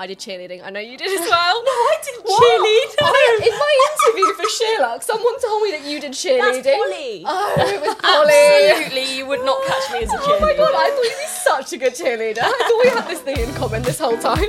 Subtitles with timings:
[0.00, 0.64] I did cheerleading.
[0.64, 1.62] I know you did as well.
[1.70, 2.40] No, I didn't What?
[2.42, 3.04] cheerlead.
[3.04, 6.62] I, in my interview for Sherlock, someone told me that you did cheerleading.
[6.64, 7.22] That's Polly.
[7.26, 8.32] Oh, it was Polly.
[8.70, 10.30] Absolutely, you would not catch me as a cheerleader.
[10.30, 12.38] Oh my god, I thought you'd be such a good cheerleader.
[12.40, 14.46] I thought we had this thing in common this whole time.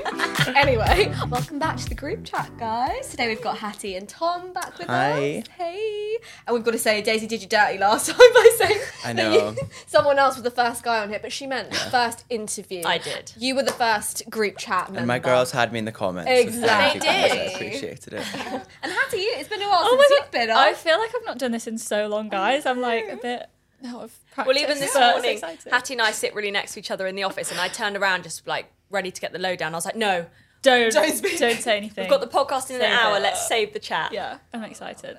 [0.55, 3.09] anyway, welcome back to the group chat, guys.
[3.09, 5.39] Today we've got Hattie and Tom back with Hi.
[5.39, 5.47] us.
[5.57, 6.17] Hey.
[6.47, 9.15] And we've got to say, Daisy did you dirty last time by saying I that
[9.15, 9.49] know.
[9.51, 12.83] you- someone else was the first guy on here, but she meant first interview.
[12.85, 13.33] I did.
[13.37, 14.99] You were the first group chat member.
[14.99, 16.29] And my girls had me in the comments.
[16.31, 16.67] Exactly.
[16.67, 18.25] thank you guys, They I appreciated it.
[18.83, 20.57] And Hattie, it's been a while Oh since my you've been on.
[20.57, 22.65] I feel like I've not done this in so long, guys.
[22.65, 23.47] I'm like a bit
[23.85, 24.53] out of practice.
[24.53, 25.41] Well, even this morning.
[25.71, 27.95] Hattie and I sit really next to each other in the office, and I turned
[27.97, 29.73] around just like ready to get the lowdown.
[29.73, 30.25] I was like, no,
[30.61, 32.03] don't Don't don't, say anything.
[32.03, 33.17] we've got the podcast in an hour.
[33.17, 33.21] it.
[33.21, 34.11] Let's save the chat.
[34.13, 35.17] yeah, I'm excited.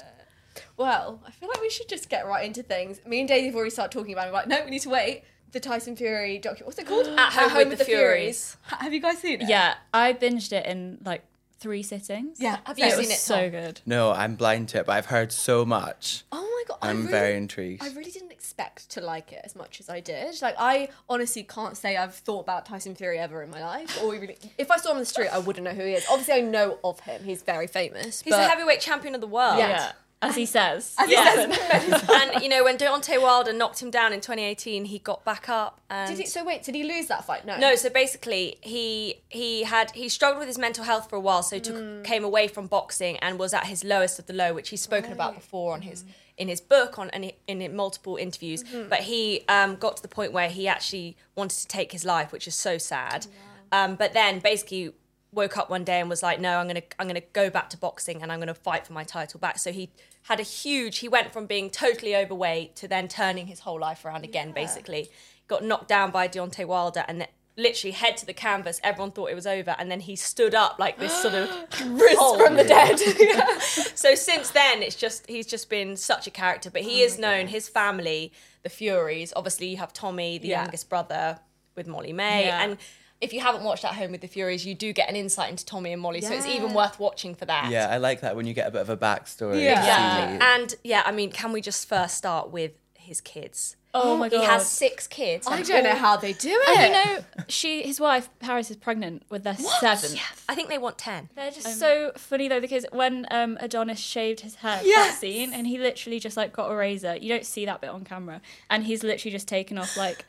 [0.77, 3.00] Well, I feel like we should just get right into things.
[3.06, 4.30] Me and Daisy have already started talking about it.
[4.30, 5.22] We're like, no, we need to wait.
[5.53, 6.67] The Tyson Fury document.
[6.67, 7.06] What's it called?
[7.19, 8.56] At Home with the Furys.
[8.62, 9.48] Ha- Have you guys seen it?
[9.48, 11.22] Yeah, I binged it in like
[11.59, 12.41] three sittings.
[12.41, 12.59] Yeah.
[12.64, 13.81] Have you it seen was it, so good.
[13.86, 16.25] No, I'm blind to it, but I've heard so much.
[16.33, 16.78] Oh my god.
[16.83, 17.83] I I'm really, very intrigued.
[17.84, 20.41] I really didn't expect to like it as much as I did.
[20.42, 24.03] Like, I honestly can't say I've thought about Tyson Fury ever in my life.
[24.03, 26.05] Or really, if I saw him on the street, I wouldn't know who he is.
[26.11, 27.22] Obviously, I know of him.
[27.25, 28.22] He's very famous.
[28.22, 29.59] He's but the heavyweight champion of the world.
[29.59, 29.69] Yeah.
[29.69, 29.92] Yeah,
[30.23, 30.95] as he says.
[30.98, 31.34] As he Yeah.
[31.34, 35.48] says, and you know when Deontay Wilder knocked him down in 2018, he got back
[35.48, 35.81] up.
[35.91, 37.45] And Did he, so wait, did he lose that fight?
[37.45, 37.59] No.
[37.59, 41.43] No, so basically he he had he struggled with his mental health for a while,
[41.43, 42.05] so took Mm.
[42.05, 45.12] came away from boxing and was at his lowest of the low, which he's spoken
[45.12, 46.05] about before on his
[46.38, 48.65] in his book on and in, in multiple interviews.
[48.65, 48.88] Mm-hmm.
[48.88, 52.32] But he um, got to the point where he actually wanted to take his life,
[52.32, 53.27] which is so sad.
[53.71, 54.93] Um, but then basically
[55.32, 57.76] woke up one day and was like, no, I'm gonna I'm gonna go back to
[57.76, 59.59] boxing and I'm gonna fight for my title back.
[59.59, 59.91] So he
[60.25, 60.98] had a huge.
[60.98, 64.53] He went from being totally overweight to then turning his whole life around again.
[64.53, 65.10] Basically,
[65.48, 67.20] got knocked down by Deontay Wilder and.
[67.22, 68.81] Then, Literally head to the canvas.
[68.82, 71.50] Everyone thought it was over, and then he stood up like this sort of
[71.84, 72.99] Risen from the dead.
[73.20, 73.59] yeah.
[73.59, 76.70] so since then, it's just he's just been such a character.
[76.70, 77.49] But Oh he is known.
[77.49, 78.32] His family,
[78.62, 79.34] the Furys.
[79.37, 80.62] Obviously, you have Tommy, the Yeah.
[80.62, 81.41] youngest brother,
[81.76, 82.62] with Molly-Mae, Yeah.
[82.64, 82.78] and
[83.22, 85.65] if you haven't watched At Home with the Furys, you do get an insight into
[85.65, 86.21] Tommy and Molly.
[86.21, 87.71] So it's even worth watching for that.
[87.71, 89.62] Yeah, I like that when you get a bit of a backstory.
[89.62, 89.81] Yeah.
[89.81, 90.55] to Yeah.
[90.55, 93.77] And yeah, I mean, can we just first start with his kids?
[93.94, 94.41] Oh my god.
[94.41, 95.47] He has six kids.
[95.47, 96.78] I don't know how they do it.
[96.78, 100.19] And you know, she, his wife Paris, is pregnant with their seventh.
[100.49, 101.28] I think they want ten.
[101.37, 105.66] They're just so funny though because when um, Adonis shaved his head that scene and
[105.66, 107.16] he literally just like got a razor.
[107.16, 108.41] You don't see that bit on camera,
[108.71, 110.25] and he's literally just taken off like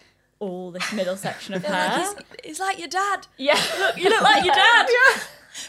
[0.50, 2.00] all this middle section of hair.
[2.00, 3.28] He's, he's like your dad.
[3.38, 4.88] yeah, Look, you look like your dad.
[4.90, 5.24] yeah.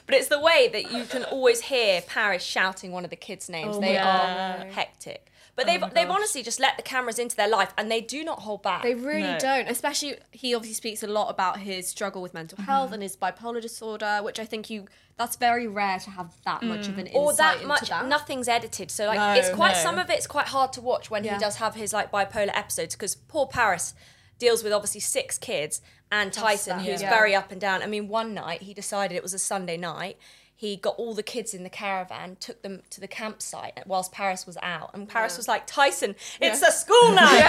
[0.06, 3.48] But it's the way that you can always hear Paris shouting one of the kids'
[3.50, 3.76] names.
[3.76, 5.30] Oh they my are hectic.
[5.56, 8.40] But they've they've honestly just let the cameras into their life and they do not
[8.40, 8.82] hold back.
[8.82, 9.38] They really No.
[9.38, 9.68] don't.
[9.68, 12.70] Especially, he obviously speaks a lot about his struggle with mental Mm-hmm.
[12.70, 14.86] health and his bipolar disorder, which I think you.
[15.16, 18.06] That's very rare to have that much of an insight or that into much that.
[18.08, 19.78] nothing's edited so like No, it's quite no.
[19.82, 21.34] some of it's quite hard to watch when Yeah.
[21.34, 23.94] he does have his like bipolar episodes because poor paris
[24.38, 25.80] deals with obviously six kids
[26.10, 27.10] and tyson who's yeah.
[27.10, 30.16] very up and down i mean one night he decided it was a sunday night
[30.56, 34.46] he got all the kids in the caravan, took them to the campsite whilst Paris
[34.46, 34.90] was out.
[34.94, 37.42] And Paris was like, Tyson, it's a school night.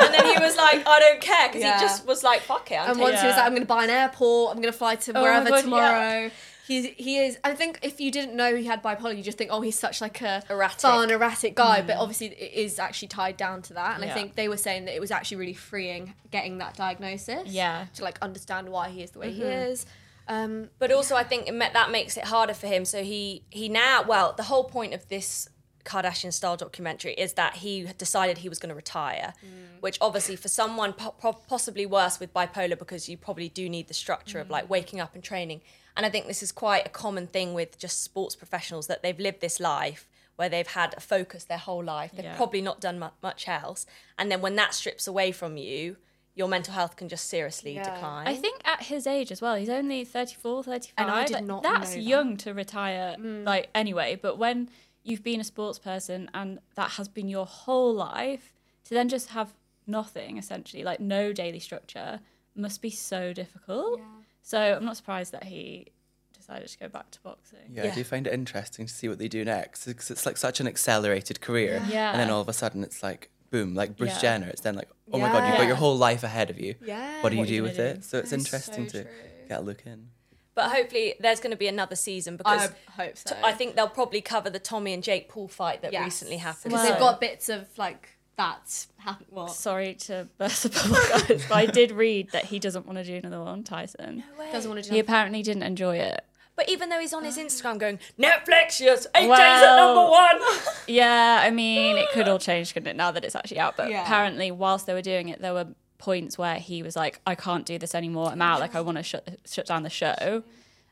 [0.00, 1.48] and then he was like, I don't care.
[1.48, 1.74] Because Yeah.
[1.78, 2.76] he just was like, fuck it.
[2.76, 4.52] I'm And once he was like, "I'm going to buy an airport.
[4.54, 5.62] I'm going to fly to oh my wherever God, yeah.
[5.62, 6.30] tomorrow."
[6.72, 7.38] He's he is.
[7.44, 10.00] I think if you didn't know he had bipolar, you just think, "Oh, he's such
[10.00, 10.80] like a Erratic.
[10.80, 12.00] fun, erratic guy." But mm.
[12.00, 14.00] obviously, it is actually tied down to that.
[14.00, 17.48] And I think they were saying that it was actually really freeing getting that diagnosis.
[17.48, 17.86] Yeah.
[17.94, 19.70] To like understand why he is the way he mm-hmm.
[19.70, 19.86] is.
[20.28, 22.84] Um, But also, I think it that makes it harder for him.
[22.84, 25.48] So he he now, well, the whole point of this
[25.84, 29.80] Kardashian style documentary is that he decided he was going to retire, mm.
[29.80, 33.88] which obviously for someone po- po- possibly worse with bipolar because you probably do need
[33.88, 34.52] the structure of mm.
[34.52, 35.60] like waking up and training.
[35.96, 39.18] And I think this is quite a common thing with just sports professionals that they've
[39.18, 42.12] lived this life where they've had a focus their whole life.
[42.14, 42.36] They've Yeah.
[42.36, 43.84] probably not done mu- much else.
[44.18, 45.98] And then when that strips away from you,
[46.34, 47.92] your mental health can just seriously Yeah.
[47.94, 48.26] decline.
[48.26, 50.94] I think at his age as well, he's only 34, 35.
[50.96, 52.02] And I did like, not That's know that.
[52.02, 53.44] young to retire, mm.
[53.44, 54.16] like, anyway.
[54.16, 54.70] But when
[55.02, 58.54] you've been a sports person and that has been your whole life,
[58.84, 59.52] to then just have
[59.86, 62.20] nothing, essentially, like no daily structure,
[62.54, 64.00] must be so difficult.
[64.42, 65.88] So I'm not surprised that he
[66.36, 67.58] decided to go back to boxing.
[67.70, 67.92] Yeah, Yeah.
[67.92, 70.60] I do find it interesting to see what they do next because it's like such
[70.60, 71.82] an accelerated career.
[71.88, 72.10] Yeah.
[72.10, 74.20] And then all of a sudden it's like, boom, like Bruce Yeah.
[74.20, 74.48] Jenner.
[74.48, 76.74] It's then like, oh my God, you've got your whole life ahead of you.
[76.84, 77.22] Yeah.
[77.22, 77.82] What do you What are you do gonna with do?
[78.00, 78.04] it?
[78.04, 79.12] So it's That is interesting so to true.
[79.48, 80.08] get a look in.
[80.54, 83.34] But hopefully, there's going to be another season because I hope so.
[83.42, 86.04] I think they'll probably cover the Tommy and Jake Paul fight that Yes.
[86.04, 86.64] recently happened.
[86.72, 89.26] because Well- they've got bits of like that happen.
[89.30, 89.50] What?
[89.50, 90.96] Sorry to burst the bubble,
[91.28, 94.24] guys, but I did read that he doesn't want to do another one, Tyson.
[94.52, 94.94] Doesn't want to do.
[94.94, 96.24] He apparently didn't enjoy it.
[96.54, 97.44] But even though he's on his oh.
[97.44, 100.38] Instagram going, Netflix, yes, AJ's at number one.
[100.86, 103.76] Yeah, I mean, it could all change, couldn't it, now that it's actually out?
[103.76, 104.02] But Yeah.
[104.02, 105.68] apparently, whilst they were doing it, there were
[105.98, 108.28] points where he was like, I can't do this anymore.
[108.30, 108.60] I'm out.
[108.60, 110.42] Like, I want to shut, shut down the show.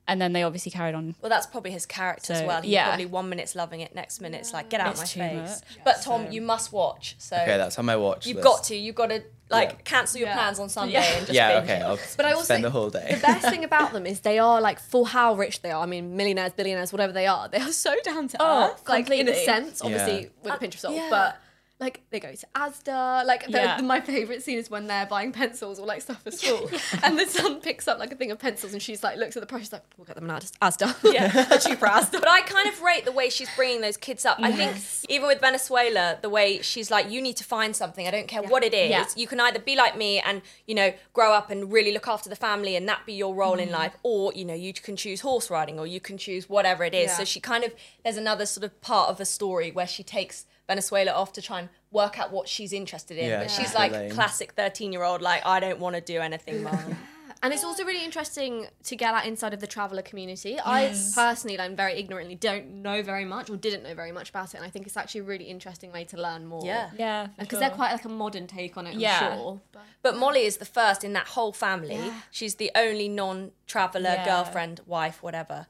[0.08, 1.14] And then they obviously carried on.
[1.22, 2.62] Well, that's probably his character as well.
[2.62, 2.86] He's yeah.
[2.88, 5.60] probably one minute's loving it, next minute's like, get out It's my face.
[5.60, 5.84] much.
[5.84, 7.14] But Tom, you must watch.
[7.18, 8.44] So Okay, that's on my watch you've list.
[8.48, 8.74] got to.
[8.76, 9.76] You've got to like Yeah.
[9.84, 10.34] cancel your Yeah.
[10.34, 11.02] plans on Sunday Yeah.
[11.04, 11.82] and just Yeah, binge okay.
[11.82, 13.14] I'll But I also spend the whole day.
[13.14, 15.82] The best thing about them is they are like for how rich they are.
[15.82, 18.88] I mean, millionaires, billionaires, whatever they are, they are so down to Oh, earth.
[18.88, 20.28] Like in a sense, obviously Yeah.
[20.42, 21.06] with a pinch of salt, yeah.
[21.10, 21.36] but.
[21.80, 23.80] Like they go to Asda, like the, Yeah.
[23.80, 26.70] my favorite scene is when they're buying pencils or like stuff for school,
[27.02, 29.40] and the son picks up like a thing of pencils, and she's like looks at
[29.40, 31.46] the price, she's like, "We'll get them at Asda, Yeah.
[31.54, 34.36] a cheaper Asda." But I kind of rate the way she's bringing those kids up.
[34.40, 34.76] I think
[35.08, 38.06] even with Venezuela, the way she's like, you need to find something.
[38.06, 38.90] I don't care what it is.
[38.90, 39.06] Yeah.
[39.16, 42.28] You can either be like me and you know grow up and really look after
[42.28, 43.62] the family, and that be your role Mm.
[43.62, 46.84] in life, or you know you can choose horse riding, or you can choose whatever
[46.84, 47.06] it is.
[47.08, 47.16] Yeah.
[47.16, 47.72] So she kind of
[48.04, 51.58] there's another sort of part of a story where she takes Venezuela off to try
[51.60, 53.28] and work out what she's interested in.
[53.28, 54.10] Yeah, but she's she's like lame.
[54.12, 56.96] classic thirteen year old, like I don't want to do anything, mom.
[57.42, 60.58] And it's also really interesting to get out inside of the traveller community.
[60.62, 64.48] I personally, I'm very ignorantly, don't know very much or didn't know very much about
[64.52, 64.58] it.
[64.58, 66.62] And I think it's actually a really interesting way to learn more.
[66.66, 66.90] Yeah.
[66.98, 67.28] Yeah.
[67.38, 67.60] Because sure.
[67.60, 69.36] they're quite like a modern take on it, I'm Yeah.
[69.36, 69.60] sure.
[69.72, 72.12] But But Molly is the first in that whole family.
[72.30, 74.24] She's the only non-traveler Yeah.
[74.26, 75.66] girlfriend, wife, whatever.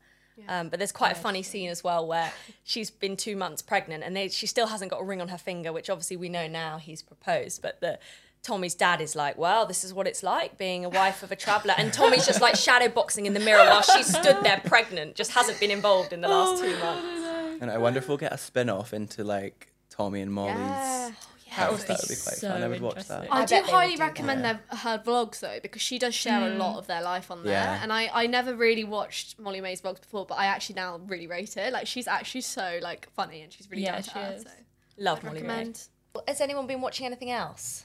[0.48, 2.32] Um, but there's quite a funny scene as well where
[2.64, 5.38] she's been two months pregnant and they, she still hasn't got a ring on her
[5.38, 7.62] finger, which obviously we know now he's proposed.
[7.62, 7.98] But the
[8.42, 11.36] Tommy's dad is like, "Well, this is what it's like being a wife of a
[11.36, 15.14] traveller," and Tommy's just like shadow boxing in the mirror while she stood there pregnant,
[15.14, 17.60] just hasn't been involved in the last two months.
[17.60, 21.10] And I wonder if we'll get a spin off into like Tommy and Molly's Yeah.
[21.50, 21.72] House.
[21.72, 22.62] would That would be quite so fun.
[22.62, 23.28] I would watch that.
[23.30, 24.68] I, I do bet they would highly do recommend that.
[24.70, 26.58] their, her vlogs though, because she does share a hmm.
[26.58, 27.52] lot of their life on there.
[27.52, 27.80] Yeah.
[27.82, 31.54] And I, I never really watched Molly-Mae's vlogs before, but I actually now really rate
[31.54, 31.70] her.
[31.70, 34.36] Like she's actually so like funny and she's really Yeah, down to she earth.
[34.36, 34.42] is.
[34.44, 34.50] So
[34.98, 35.48] Love I'd Molly Ray.
[35.48, 35.88] recommend.
[36.26, 37.84] Has anyone been watching anything else?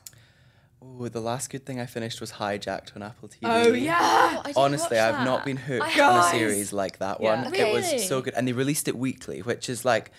[0.83, 3.37] Ooh, the last good thing I finished was Hijacked on Apple TV.
[3.43, 4.43] Oh yeah.
[4.45, 7.43] Oh, Honestly, I've not been hooked on a series like that Yeah.
[7.43, 7.55] one.
[7.55, 10.11] It was so good, and they released it weekly, which is like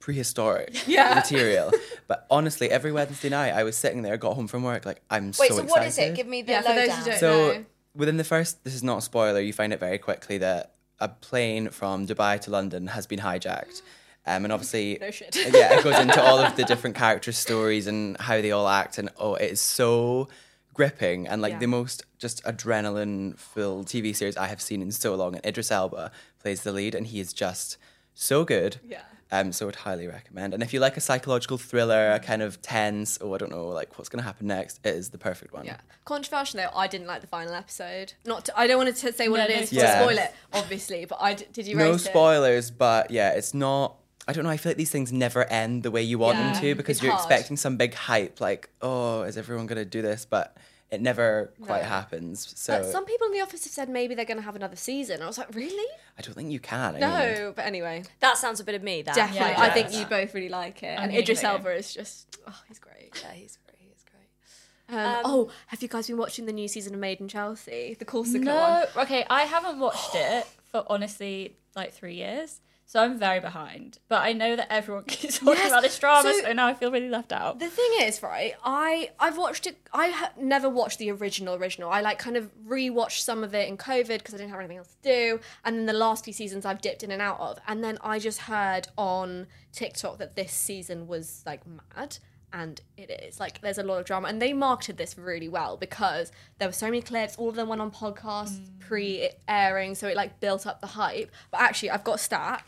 [0.00, 1.14] prehistoric Yeah.
[1.14, 1.70] material.
[2.08, 5.26] But honestly, every Wednesday night, I was sitting there, got home from work, like I'm
[5.28, 5.62] Wait, so, so, excited.
[5.62, 6.14] Wait, so what is it?
[6.16, 7.04] Give me the Yeah, for those who lowdown.
[7.06, 7.64] don't- So No.
[7.94, 9.40] within the first, this is not a spoiler.
[9.40, 13.80] You find it very quickly that a plane from Dubai to London has been hijacked,
[14.26, 15.34] um, and obviously, No shit.
[15.54, 18.98] yeah, it goes into all of the different characters' stories and how they all act,
[18.98, 20.28] and oh, it is so
[20.74, 21.58] gripping and like Yeah.
[21.60, 25.34] the most just adrenaline-filled TV series I have seen in so long.
[25.36, 26.10] And Idris Elba
[26.42, 27.76] plays the lead, and he is just
[28.14, 28.78] so good.
[28.86, 29.02] Yeah.
[29.32, 30.54] Um, so I would highly recommend.
[30.54, 33.68] And if you like a psychological thriller, a kind of tense, oh, I don't know,
[33.68, 35.64] like what's gonna happen next, it is the perfect one.
[35.64, 35.76] Yeah.
[36.04, 38.14] Controversial though, I didn't like the final episode.
[38.26, 39.98] Not to, I don't want to say what No, it no is Yeah.
[39.98, 43.96] to spoil it, obviously, but I did you no rate spoilers, but yeah, it's not.
[44.28, 44.50] I don't know.
[44.50, 47.02] I feel like these things never end the way you want Yeah, them to because
[47.02, 47.20] you're hard.
[47.24, 50.24] expecting some big hype, like, oh, is everyone gonna do this?
[50.24, 50.56] But
[50.90, 52.52] it never quite happens.
[52.58, 54.76] So But some people in the office have said maybe they're going to have another
[54.76, 55.22] season.
[55.22, 55.86] I was like, really?
[56.18, 56.80] I don't think you can.
[56.80, 59.02] I mean, No, but anyway, That sounds a bit of me.
[59.02, 59.50] That definitely.
[59.52, 61.44] Yeah, I think you both really like it, and Idris.
[61.44, 63.10] Elba is just, oh, he's great.
[63.22, 63.78] Yeah, he's great.
[63.78, 64.98] He's great.
[64.98, 68.04] Um, oh, have you guys been watching the new season of Made in Chelsea, the
[68.04, 68.54] Corsica No,
[68.94, 69.04] one?
[69.04, 74.00] okay, I haven't watched it for honestly like three years, so I'm very behind.
[74.08, 76.74] But I know that everyone keeps talking Yes, about this drama, so- so, now I
[76.74, 77.60] feel really left out.
[77.60, 78.54] The thing is, right?
[78.64, 79.76] I I've watched it.
[79.92, 81.88] I ha- never watched the original original.
[81.88, 84.78] I like kind of rewatched some of it in COVID because I didn't have anything
[84.78, 85.40] else to do.
[85.64, 87.60] And then the last few seasons I've dipped in and out of.
[87.68, 92.18] And then I just heard on TikTok that this season was like mad.
[92.52, 95.76] And it is like there's a lot of drama, and they marketed this really well
[95.76, 97.36] because there were so many clips.
[97.36, 98.80] All of them went on podcasts mm.
[98.80, 101.30] pre-airing, so it like built up the hype.
[101.52, 102.64] But actually, I've got a stat.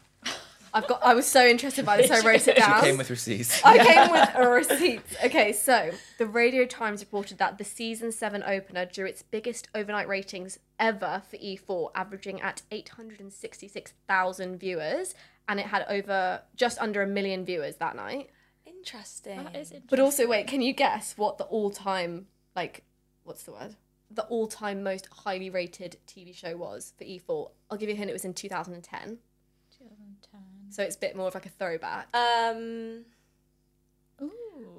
[0.74, 1.02] I've got.
[1.04, 2.80] I was so interested by this, I wrote it down.
[2.80, 3.62] came with receipts.
[3.62, 5.02] I came with a receipt.
[5.24, 10.08] Okay, so the Radio Times reported that the season seven opener drew its biggest overnight
[10.08, 15.14] ratings ever for E4, averaging at 866,000 viewers,
[15.48, 18.30] and it had over just under a million viewers that night.
[18.64, 19.44] Interesting.
[19.44, 19.82] That is interesting.
[19.90, 22.26] But also, wait, can you guess what the all-time
[22.56, 22.84] like?
[23.24, 23.76] What's the word?
[24.14, 27.50] the all-time most highly rated TV show was for E4?
[27.70, 28.10] I'll give you a hint.
[28.10, 29.18] It was in 2010.
[29.90, 30.40] 2010.
[30.70, 32.08] So it's a bit more of like a throwback.
[32.14, 33.04] Um,
[34.20, 34.30] Ooh.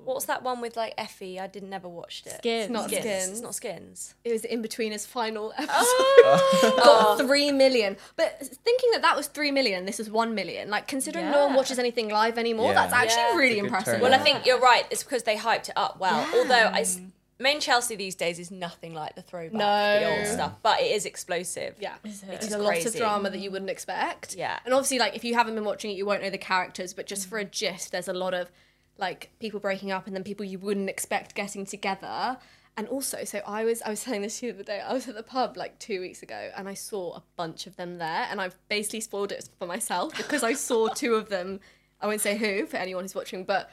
[0.06, 1.40] what's that one with like Effie?
[1.40, 2.34] I didn't never watched it.
[2.38, 2.70] Skins.
[2.70, 3.02] not Skins.
[3.04, 3.30] Skins.
[3.30, 4.16] It's not Skins.
[4.24, 5.74] It was Inbetweeners final episode.
[6.26, 7.16] Oh.
[7.18, 7.98] Got three million.
[8.16, 10.70] But thinking that that was three million, this is one million.
[10.70, 12.74] Like considering no one watches anything live anymore, Yeah.
[12.88, 13.36] that's actually Yeah.
[13.36, 14.02] really It's a good impressive.
[14.02, 14.86] Well, I think you're right.
[14.90, 16.26] It's because they hyped it up well.
[16.36, 17.00] Although I, s-
[17.40, 20.00] main Chelsea these days is nothing like the throwback, no.
[20.00, 20.18] the No.
[20.18, 21.76] old stuff, but it is explosive.
[21.80, 21.96] Yeah.
[22.04, 22.28] Is it?
[22.28, 24.36] There's It's a lot of drama that you wouldn't expect.
[24.36, 24.60] Yeah.
[24.66, 27.08] And obviously, like, if you haven't been watching it, you won't know the characters, but
[27.08, 28.52] just for a gist, there's a lot of,
[28.98, 32.38] like, people breaking up and then people you wouldn't expect getting together.
[32.76, 34.80] And also, so I was I was saying this to you the other day.
[34.82, 37.76] I was at the pub like two weeks ago, and I saw a bunch of
[37.76, 41.60] them there, and I've basically spoiled it for myself because I saw two of them.
[42.02, 43.70] I won't say who for anyone who's watching, but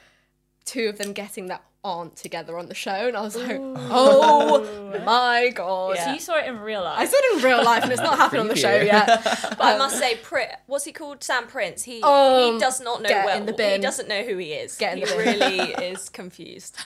[0.65, 5.01] two of them getting that aren't together on the show, and I was like, oh
[5.05, 5.97] my god!
[5.97, 6.99] So you saw it in real life.
[6.99, 9.07] I saw it in real life, and it's not happened on the show yet.
[9.57, 11.23] But I must say, Pri- what's he called?
[11.23, 11.83] Sam Prince.
[11.83, 13.37] He Um, he does not know get well.
[13.37, 13.79] in the bin.
[13.79, 14.75] He doesn't know who he is.
[14.77, 15.39] Get in he the bin.
[15.39, 16.77] really is confused.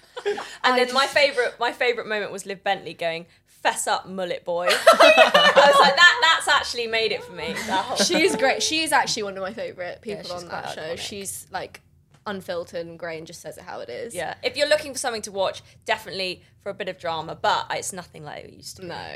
[0.64, 3.26] And then my favorite my favorite moment was Liv Bentley going.
[3.48, 4.68] Fess up, mullet boy.
[4.70, 6.20] I was like, that.
[6.46, 7.54] That's actually made it for me.
[7.68, 8.62] That whole She's great.
[8.62, 10.82] She's actually one of my favorite people she's on that show.
[10.82, 11.00] iconic.
[11.00, 11.82] She's like
[12.26, 14.14] unfiltered and great and just says it how it is.
[14.16, 17.68] Yeah, if you're looking for something to watch, definitely for a bit of drama, but
[17.72, 18.82] it's nothing like it used to.
[18.84, 18.88] be.
[18.90, 19.16] No.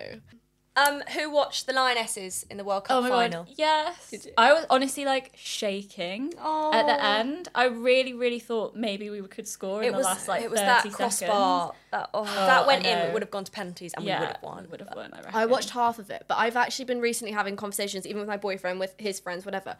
[0.75, 3.43] Um, who watched the Lionesses in the World Cup Oh my final?
[3.43, 3.53] god!
[3.57, 4.27] Yes.
[4.37, 7.49] I was honestly like shaking at the end.
[7.53, 10.49] I really, really thought maybe we could score in It the was last like it
[10.49, 10.95] was 30 that seconds.
[10.95, 11.73] crossbar.
[11.91, 12.97] That, oh, that went in.
[12.97, 13.05] know.
[13.05, 14.67] It would have gone to penalties, and Yeah, we would have won.
[14.71, 15.11] Would have won.
[15.11, 15.31] I, reckon.
[15.35, 18.37] I watched half of it, but I've actually been recently having conversations, even with my
[18.37, 19.75] boyfriend, with his friends, whatever.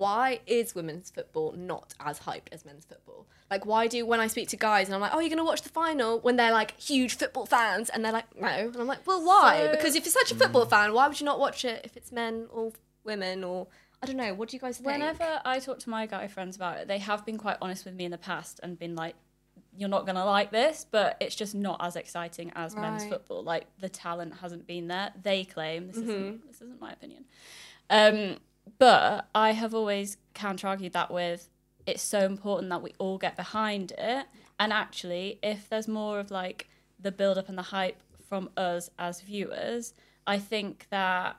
[0.00, 3.26] Why is women's football not as hyped as men's football?
[3.50, 5.60] Like, why do when I speak to guys and I'm like, "Oh, you're gonna watch
[5.60, 9.06] the final?" when they're like huge football fans, and they're like, "No," and I'm like,
[9.06, 9.66] "Well, why?
[9.66, 11.98] So- because if you're such a football fan, why would you not watch it if
[11.98, 12.72] it's men or
[13.04, 13.66] women or
[14.02, 14.32] I don't know?
[14.32, 16.98] What do you guys think?" Whenever I talk to my guy friends about it, they
[16.98, 19.16] have been quite honest with me in the past and been like,
[19.76, 23.42] "You're not gonna like this," but it's just not as exciting as men's football.
[23.42, 25.12] Like the talent hasn't been there.
[25.22, 26.10] They claim this Mm-hmm.
[26.10, 27.26] isn't this isn't my opinion.
[27.90, 28.38] Um,
[28.78, 31.48] but I have always counter argued that with
[31.86, 34.26] it's so important that we all get behind it.
[34.58, 38.90] And actually, if there's more of like the build up and the hype from us
[38.98, 39.94] as viewers,
[40.26, 41.36] I think that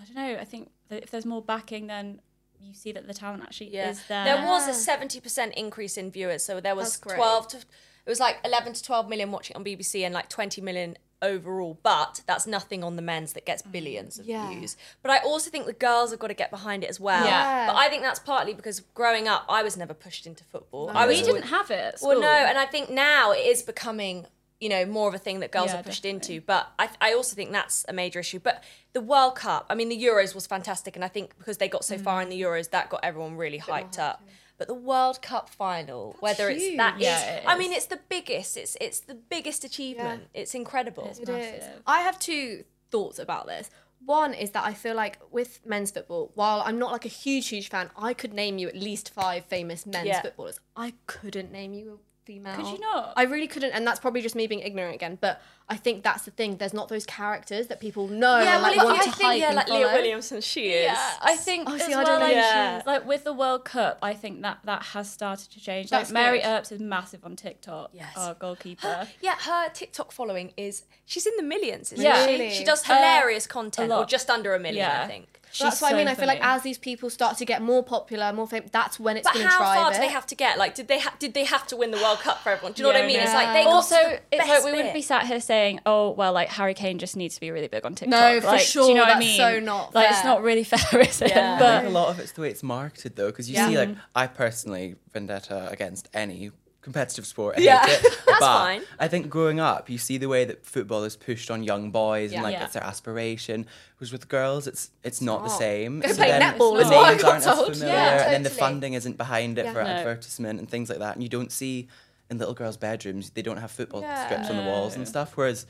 [0.00, 0.38] I don't know.
[0.40, 2.20] I think that if there's more backing, then
[2.60, 3.90] you see that the talent actually Yeah.
[3.90, 4.24] is there.
[4.24, 8.20] There was a seventy percent increase in viewers, so there was twelve to it was
[8.20, 11.78] like eleven to twelve million watching on BBC and like twenty million overall.
[11.82, 14.48] But that's nothing on the men's that gets billions of Yeah.
[14.48, 14.76] views.
[15.02, 17.24] But I also think the girls have got to get behind it as well.
[17.26, 17.66] Yeah.
[17.66, 20.90] But I think that's partly because growing up, I was never pushed into football.
[20.94, 21.98] I was we didn't have it.
[22.02, 24.26] Well, no, and I think now it is becoming,
[24.60, 26.36] you know, more of a thing that girls Yeah, are pushed definitely.
[26.36, 26.46] into.
[26.46, 28.38] But I, I also think that's a major issue.
[28.40, 28.62] But
[28.92, 31.84] the World Cup, I mean, the Euros was fantastic, and I think because they got
[31.84, 34.22] so far in the Euros, that got everyone really hyped up.
[34.60, 38.58] But the World Cup final, whether it's that Yeah, it I mean, it's the biggest.
[38.58, 40.24] It's it's the biggest achievement.
[40.34, 41.06] It's incredible.
[41.08, 41.34] It's It is.
[41.62, 41.82] massive.
[41.86, 43.70] I have two thoughts about this.
[44.04, 47.48] One is that I feel like with men's football, while I'm not like a huge,
[47.48, 50.20] huge fan, I could name you at least five famous men's Yeah.
[50.20, 50.60] footballers.
[50.76, 51.98] I couldn't name you a
[52.30, 52.54] female.
[52.54, 53.12] Could you not?
[53.16, 55.18] I really couldn't, and that's probably just me being ignorant again.
[55.20, 56.56] But I think that's the thing.
[56.56, 59.40] There's not those characters that people know and like well, want if to think, hype
[59.40, 59.80] yeah, like follow.
[59.80, 60.84] Leah Williamson, she is.
[60.84, 62.86] Yeah, I think Oh, as see, I well, like, is.
[62.86, 65.90] like with the World Cup, I think that that has started to change.
[65.90, 66.46] That's like Mary good.
[66.48, 67.90] Earps is massive on TikTok.
[67.92, 68.12] Yes.
[68.16, 69.08] our goalkeeper.
[69.20, 72.24] Yeah, her TikTok following is she's in the millions, isn't Yeah.
[72.26, 72.32] she?
[72.32, 72.50] Really?
[72.50, 75.39] She does Uh, hilarious a content, or just under a million, I think.
[75.52, 76.08] So that's She's what I so mean.
[76.08, 79.16] I feel like as these people start to get more popular, more famous, that's when
[79.16, 79.94] it's But going to how drive far it.
[79.94, 80.58] do they have to get?
[80.58, 82.72] Like, did they ha- did they have to win the World Cup for everyone?
[82.72, 83.20] Do you know Yeah, what I mean?
[83.20, 84.94] I It's like they got also to the it's like best we wouldn't bit.
[84.94, 87.84] be sat here saying, "Oh, well, like Harry Kane just needs to be really big
[87.84, 89.36] on TikTok." No, for like, Do sure, you know what I that's mean?
[89.36, 91.30] so not like it's not really fair, is it?
[91.30, 91.56] Yeah.
[91.60, 93.68] I think a lot of it's the way it's marketed though, because you Yeah.
[93.68, 94.00] see, like, mm-hmm.
[94.14, 97.56] I personally vendetta against any competitive sport.
[97.58, 97.84] I Yeah.
[97.86, 98.18] hate it.
[98.26, 98.82] That's but fine.
[98.98, 102.30] I think growing up, you see the way that football is pushed on young boys
[102.32, 102.38] Yeah.
[102.38, 102.64] and like Yeah.
[102.64, 103.66] it's their aspiration.
[103.98, 105.58] Whereas with girls, it's it's not the not.
[105.58, 106.00] same.
[106.00, 108.22] Go So play then netball the is what I names got aren't as familiar, Yeah,
[108.24, 109.72] and then the funding isn't behind it Yeah.
[109.74, 109.90] for No.
[109.90, 111.14] advertisement and things like that.
[111.16, 111.88] And you don't see
[112.30, 114.24] in little girls' bedrooms, they don't have football Yeah.
[114.26, 115.32] strips on the walls and stuff.
[115.36, 115.66] Whereas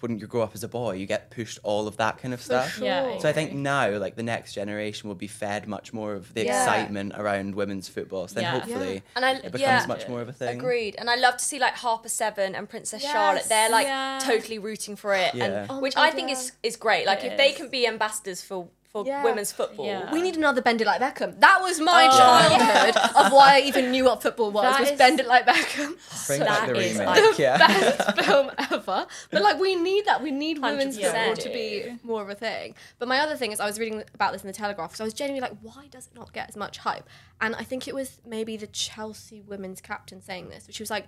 [0.00, 2.40] when you grow up as a boy, you get pushed all of that kind of
[2.40, 2.74] stuff.
[2.76, 2.84] sure.
[2.86, 6.32] yeah, So I think now, like the next generation, will be fed much more of
[6.34, 6.62] the Yeah.
[6.62, 8.28] excitement around women's football.
[8.28, 8.50] So then Yeah.
[8.60, 9.00] hopefully Yeah.
[9.16, 10.58] And I, it becomes yeah, much more of a thing.
[10.58, 10.94] Agreed.
[10.98, 13.12] And I love to see like Harper Seven and Princess Yes.
[13.12, 13.44] Charlotte.
[13.48, 14.18] They're like Yeah.
[14.22, 15.44] totally rooting for it, Yeah.
[15.44, 16.36] and Oh my which God, I think yeah.
[16.38, 17.06] is is great.
[17.06, 19.22] Like It if they can be ambassadors for for Yeah.
[19.22, 19.86] women's football.
[19.86, 20.10] Yeah.
[20.12, 21.38] We need another Bend It Like Beckham.
[21.40, 22.18] That was my Oh.
[22.18, 24.62] childhood of why I even knew what football was.
[24.62, 25.94] That was is- Bend It Like Beckham.
[26.26, 27.06] Bring that back the is remake.
[27.24, 27.58] like- yeah.
[27.58, 29.06] Best film ever.
[29.30, 30.22] But like we need that.
[30.22, 32.74] We need women's football to be more of a thing.
[32.98, 35.04] But my other thing is I was reading about this in the Telegraph because I
[35.04, 37.06] was genuinely like, why does it not get as much hype?
[37.40, 41.06] And I think it was maybe the Chelsea women's captain saying this, which was like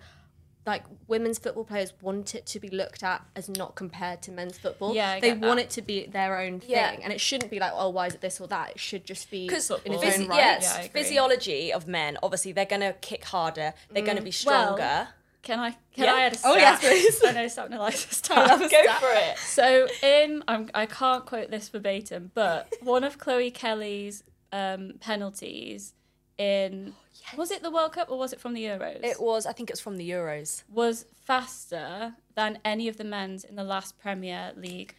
[0.67, 4.59] like women's football players want it to be looked at as not compared to men's
[4.59, 4.95] football.
[4.95, 5.65] Yeah, I they get want that.
[5.65, 6.97] it to be their own thing, Yeah.
[7.03, 8.73] and it shouldn't be like, oh, why is it this or that?
[8.73, 10.23] It should just be Because in its Football.
[10.23, 10.37] own right.
[10.37, 14.33] yes, Yeah, physiology of men, obviously they're going to kick harder, they're going to be
[14.45, 15.09] Well, stronger.
[15.43, 15.71] Can I?
[15.95, 16.13] Can Yeah.
[16.15, 17.25] I add a Oh, yes, please.
[17.27, 18.59] I know something like this time.
[18.59, 19.39] Go for it.
[19.39, 25.95] So in I'm, I can't quote this verbatim, but one of Chloe Kelly's um, penalties
[26.41, 26.95] in
[27.37, 29.05] was it the World Cup or was it from the Euros?
[29.05, 30.63] It was, I think it was from the Euros.
[30.69, 34.95] was faster than any of the men's in the last Premier League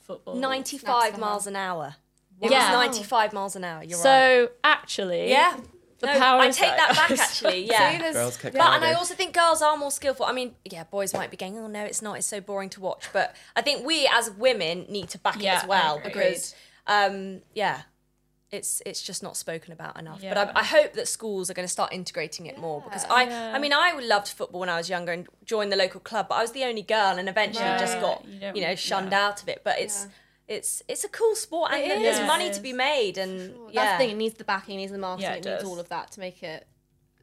[0.00, 0.34] football.
[0.34, 1.94] 95 miles an hour.
[2.40, 2.72] It Yeah.
[2.76, 3.82] was 95 miles an hour.
[3.84, 4.02] You're right.
[4.02, 5.56] So actually, Yeah.
[6.00, 6.76] the no, power I take right.
[6.76, 7.66] that back actually.
[7.66, 7.98] Yeah.
[8.08, 10.26] See, Girls kick But and I also think girls are more skillful.
[10.26, 12.18] I mean, yeah, boys might be going, oh no, it's not.
[12.18, 13.04] It's so boring to watch.
[13.12, 16.54] But I think we as women need to back Yeah, it as well I because,
[16.88, 17.82] um, yeah,
[18.52, 20.20] it's it's just not spoken about enough.
[20.22, 23.24] But I, I hope that schools are going to start integrating it more because I,
[23.24, 23.52] Yeah.
[23.54, 26.34] I mean, I loved football when I was younger and joined the local club, but
[26.36, 27.80] I was the only girl and eventually Right.
[27.80, 29.26] just got You you, know shunned yeah.
[29.26, 29.62] out of it.
[29.64, 30.06] But it's.
[30.48, 32.26] It's it's a cool sport and It there's is.
[32.26, 34.10] money to be made and That's yeah the thing.
[34.10, 36.10] It needs the backing, it needs the marketing, Yeah, it, it needs all of that
[36.10, 36.66] to make it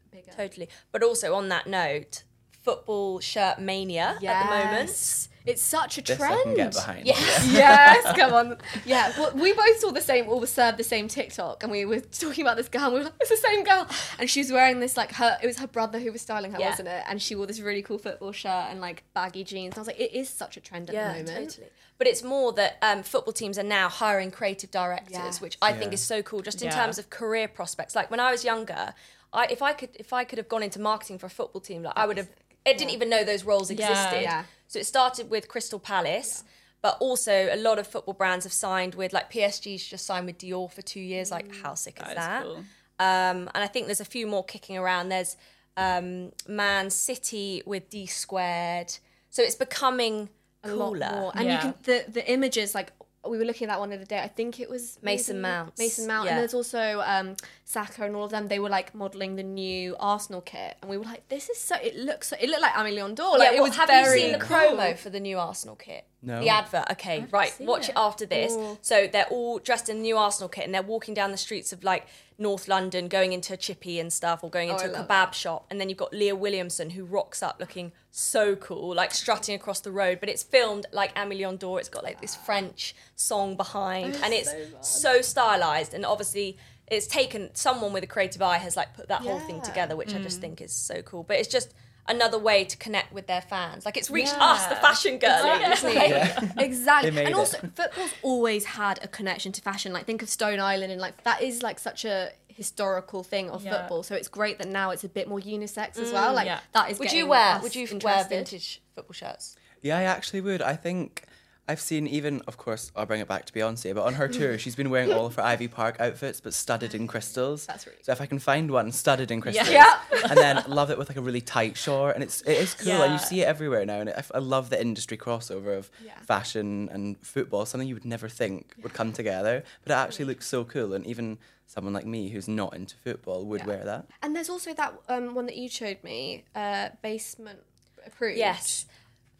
[0.09, 0.31] bigger.
[0.31, 0.69] Totally.
[0.93, 2.23] But also on that note,
[2.63, 5.27] football shirt mania at the moment.
[5.45, 5.53] Yes.
[5.55, 6.33] It's such a This trend.
[6.39, 7.05] I can get behind.
[7.07, 7.15] Yeah.
[7.51, 8.57] yes, come on.
[8.85, 11.99] Yeah, well, we both saw the same, all served the same TikTok, and we were
[11.99, 12.85] talking about this girl.
[12.85, 13.87] And we were like, "It's the same girl,"
[14.19, 15.37] and she was wearing this like her.
[15.41, 16.69] It was her brother who was styling her, Yeah.
[16.71, 17.03] wasn't it?
[17.07, 19.73] And she wore this really cool football shirt and like baggy jeans.
[19.73, 21.67] And I was like, "It is such a trend at Yeah, the moment." totally.
[21.97, 25.41] But it's more that um, football teams are now hiring creative directors, Yes.
[25.41, 26.41] which I think is so cool.
[26.41, 26.75] Just in Yeah.
[26.75, 27.93] terms of career prospects.
[27.95, 28.93] Like when I was younger,
[29.33, 31.83] I if I could if I could have gone into marketing for a football team,
[31.83, 32.29] like I would have.
[32.65, 34.21] I didn't even know those roles existed.
[34.21, 34.43] Yeah.
[34.67, 36.43] So it started with Crystal Palace.
[36.81, 40.37] But also, a lot of football brands have signed with, like PSG's just signed with
[40.37, 41.29] Dior for two years.
[41.29, 42.43] Like, how sick is That is that?
[42.43, 42.55] cool.
[42.99, 45.09] Um, and I think there's a few more kicking around.
[45.09, 45.35] There's
[45.75, 48.97] um, Man City with D squared.
[49.29, 50.29] So it's becoming
[50.63, 51.11] A lot cooler.
[51.11, 51.31] more.
[51.35, 51.55] And Yeah.
[51.55, 52.93] you can the the images like
[53.27, 54.19] we were looking at that one the other day.
[54.19, 55.79] I think it was Mason maybe Mounts.
[55.79, 56.31] Mason Mount, Yeah.
[56.31, 58.47] and there's also um, Saka and all of them.
[58.47, 61.75] They were like modeling the new Arsenal kit, and we were like, "This is so."
[61.75, 62.29] It looks.
[62.29, 63.37] So, it looked like Amélie Leon d'Or.
[63.37, 64.57] Like yeah, it was have very you seen the cool.
[64.57, 66.05] promo for the new Arsenal kit?
[66.21, 66.39] No.
[66.39, 66.91] The advert.
[66.91, 67.53] Okay, right.
[67.59, 67.89] Watch it.
[67.91, 68.55] it after this.
[68.81, 71.71] So they're all dressed in the new Arsenal kit and they're walking down the streets
[71.71, 72.07] of like
[72.39, 75.33] North London, going into a chippy and stuff, or going into I a love kebab
[75.33, 75.65] shop.
[75.69, 79.81] And then you've got Leah Williamson who rocks up looking so cool, like strutting across
[79.81, 80.19] the road.
[80.19, 81.79] But it's filmed like Amélie Leon d'Or.
[81.79, 85.93] It's got like this French song behind, and it's so, stylized.
[85.93, 89.61] And obviously, it's taken someone with a creative eye has like put that whole thing
[89.61, 90.23] together, which I Mm.
[90.23, 91.23] just think is so cool.
[91.23, 91.73] But it's just
[92.09, 93.85] another way to connect with their fans.
[93.85, 95.83] Like it's reached us, the fashion girlies.
[95.83, 96.49] Exactly.
[96.65, 97.09] exactly.
[97.11, 97.37] They made And it.
[97.37, 99.93] also, football's always had a connection to fashion.
[99.93, 103.63] Like, think of Stone Island, and like that is like such a historical thing of
[103.63, 103.79] Yeah.
[103.79, 104.03] football.
[104.03, 106.31] So it's great that now it's a bit more unisex as well.
[106.31, 106.59] Mm, like yeah.
[106.73, 106.99] that is.
[106.99, 107.59] Would you wear?
[107.61, 109.55] Would you wear vintage football shirts?
[109.81, 110.61] Yeah, I actually would.
[110.61, 111.23] I think
[111.69, 114.57] I've seen even, of course, I'll bring it back to Beyonce, but on her tour,
[114.57, 117.67] she's been wearing all of her Ivy Park outfits, but studded in crystals.
[117.67, 119.99] That's really So if I can find one studded in crystals, Yeah.
[120.27, 123.03] and then love it with like a really tight short, and it's it is cool,
[123.03, 126.13] and you see it everywhere now, and I, I love the industry crossover of Yeah.
[126.21, 130.47] fashion and football, something you would never think would come together, but it actually looks
[130.47, 133.67] so cool, and even someone like me who's not into football would Yeah.
[133.67, 134.07] wear that.
[134.23, 137.59] And there's also that um, one that you showed me, uh, basement
[138.07, 138.39] approved.
[138.39, 138.87] Yes.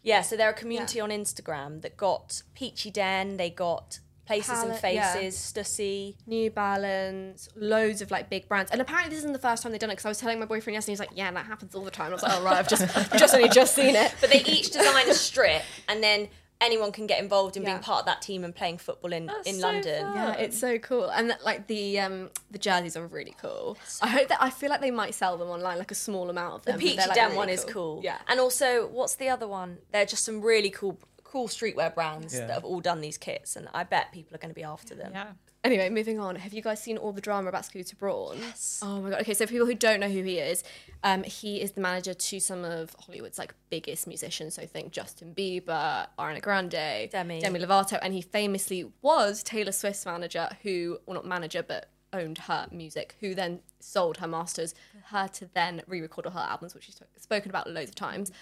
[0.02, 0.22] Yeah.
[0.22, 3.36] So they're a community on Instagram that got Peachy Den.
[3.36, 5.12] They got Places and Palette, yeah.
[5.14, 6.14] Faces, Stussy.
[6.24, 9.80] New Balance, loads of like big brands, and apparently this isn't the first time they've
[9.80, 9.94] done it.
[9.94, 12.10] Because I was telling my boyfriend yesterday, he's like, "Yeah, that happens all the time."
[12.10, 14.44] I was like, "Oh right, I've just I've just only just seen it." But they
[14.44, 16.28] each design a strip, and then
[16.60, 17.70] anyone can get involved in Yeah.
[17.70, 20.02] being part of that team and playing football in That's in so London.
[20.04, 20.14] fun.
[20.16, 23.78] Yeah, it's so cool, and that, like the um the jerseys are really cool.
[24.02, 26.54] I hope that I feel like they might sell them online, like a small amount
[26.56, 26.80] of The them.
[26.80, 28.00] but Peachy they're, like, Den really one is cool.
[28.02, 29.78] Yeah, And also, what's the other one?
[29.92, 32.46] They're just some really cool, cool streetwear brands Yeah.
[32.46, 34.94] that have all done these kits, and I bet people are going to be after
[34.94, 35.12] them.
[35.14, 35.32] Yeah.
[35.62, 36.36] Anyway, moving on.
[36.36, 38.38] Have you guys seen all the drama about Scooter Braun?
[38.40, 38.80] Yes.
[38.82, 39.20] Oh my god.
[39.20, 40.64] Okay, so for people who don't know who he is,
[41.04, 44.54] um, he is the manager to some of Hollywood's like biggest musicians.
[44.54, 47.40] So think Justin Bieber, Ariana Grande, Demi.
[47.40, 52.38] Demi Lovato, and he famously was Taylor Swift's manager, who well not manager but owned
[52.38, 54.74] her music, who then sold her masters,
[55.08, 58.32] her to then re-record all her albums, which she's spoken about loads of times.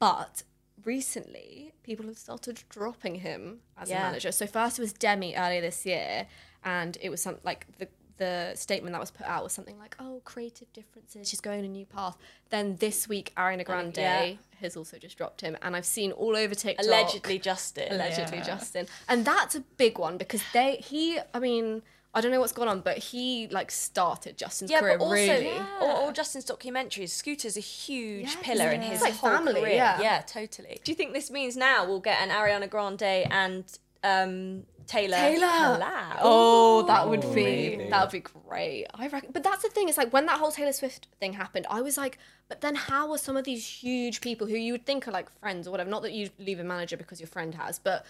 [0.00, 0.42] But
[0.84, 4.00] recently, people have started dropping him as Yeah.
[4.00, 4.32] a manager.
[4.32, 6.26] So first it was Demi earlier this year,
[6.64, 9.96] and it was some like the the statement that was put out was something like,
[9.98, 11.28] "Oh, creative differences.
[11.28, 12.16] She's going a new path."
[12.50, 14.32] Then this week, Ariana Grande yeah.
[14.60, 17.92] has also just dropped him, and I've seen all over TikTok Allegedly Justin.
[17.92, 18.44] allegedly Yeah.
[18.44, 21.82] Justin, and that's a big one because they he I mean
[22.16, 25.14] I don't know what's gone on, but he like started Justin's Yeah, career but also
[25.16, 25.48] really.
[25.80, 29.60] all, all Justin's documentaries, Scooter's a huge Yes, pillar in his It's like whole family,
[29.60, 29.96] career.
[30.00, 30.22] yeah.
[30.24, 30.80] totally.
[30.84, 33.64] Do you think this means now we'll get an Ariana Grande and
[34.04, 35.46] um, Taylor Taylor.
[35.46, 36.18] collab?
[36.20, 37.44] Oh, that would be
[37.76, 37.88] maybe.
[37.90, 38.86] that would be great.
[38.94, 39.88] I reckon, but that's the thing.
[39.88, 43.10] It's like when that whole Taylor Swift thing happened, I was like, but then how
[43.12, 45.90] are some of these huge people who you would think are like friends or whatever?
[45.90, 48.04] Not that you leave a manager because your friend has, but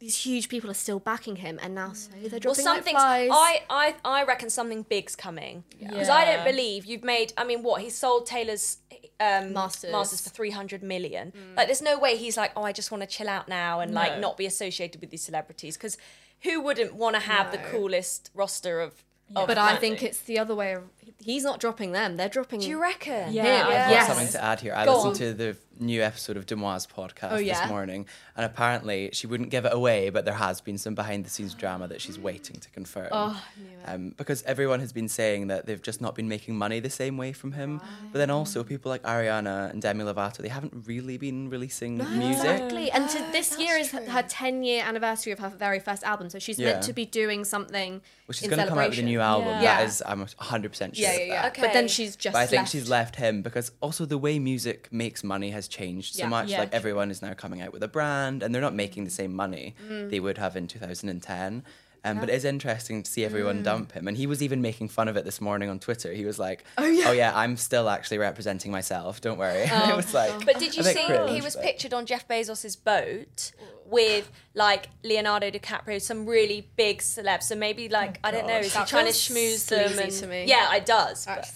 [0.00, 2.96] these huge people are still backing him, and now so they're dropping Well, dropping like
[2.96, 2.96] something's.
[2.98, 3.30] flies.
[3.32, 7.32] I, I, I reckon something big's coming because I don't believe you've made.
[7.36, 8.78] I mean, what he sold Taylor's
[9.20, 9.90] um, Masters.
[9.90, 11.32] masters for three hundred million.
[11.56, 13.92] Like, there's no way he's like, oh, I just want to chill out now and
[13.92, 15.98] like not be associated with these celebrities because
[16.44, 19.02] who wouldn't want to have the coolest roster of?
[19.34, 20.76] of but I think it's the other way.
[21.08, 22.60] Ar- He's not dropping them; they're dropping.
[22.60, 23.32] Do you reckon?
[23.32, 23.42] Yeah.
[23.44, 23.66] him.
[23.66, 24.74] I've I've got something to add here.
[24.74, 25.18] I Go listened on.
[25.18, 27.60] to the new episode of Demi's podcast Oh, yeah?
[27.60, 28.04] this morning,
[28.36, 31.54] and apparently she wouldn't give it away, but there has been some behind the scenes
[31.54, 33.06] drama that she's waiting to confirm.
[33.12, 33.88] Oh, I knew it.
[33.88, 37.16] Um, because everyone has been saying that they've just not been making money the same
[37.16, 37.80] way from him.
[38.12, 42.32] But then also people like Ariana and Demi Lovato, they haven't really been releasing music.
[42.50, 42.90] Exactly.
[42.90, 46.28] And to, this year is her 10 year anniversary of her very first album.
[46.28, 46.72] So she's Yeah.
[46.72, 48.02] meant to be doing something.
[48.26, 49.04] Well, she's in going to come out with a celebration.
[49.06, 49.48] new album.
[49.48, 49.60] Yeah.
[49.76, 49.86] That Yeah.
[49.86, 51.46] is, I'm 100% sure Yeah, yeah, yeah.
[51.48, 51.62] Okay.
[51.62, 52.32] But then she's just.
[52.34, 52.72] But I think left.
[52.72, 56.28] she's left him because also the way music makes money has changed so Yeah.
[56.28, 56.48] much.
[56.48, 59.10] Yeah, like everyone is now coming out with a brand and they're not making the
[59.10, 60.10] same money Mm.
[60.10, 61.64] they would have in 2010.
[62.04, 63.26] Um, But it is interesting to see Mm.
[63.26, 64.06] everyone dump him.
[64.06, 66.12] And he was even making fun of it this morning on Twitter.
[66.14, 69.20] He was like, Oh, yeah, I'm still actually representing myself.
[69.20, 69.66] Don't worry.
[69.72, 72.26] Oh, it was like, But did you see cringe, he was but- pictured on Jeff
[72.28, 73.50] Bezos's boat
[73.88, 77.44] with like Leonardo DiCaprio, some really big celebs.
[77.44, 79.98] So maybe like I don't know, is he trying to feels schmooze them?
[79.98, 80.44] And, to me.
[80.46, 81.26] Yeah, it does.
[81.26, 81.46] but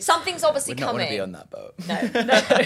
[0.00, 1.08] Something's obviously would not want coming.
[1.08, 1.74] to be on that boat.
[1.88, 2.00] no,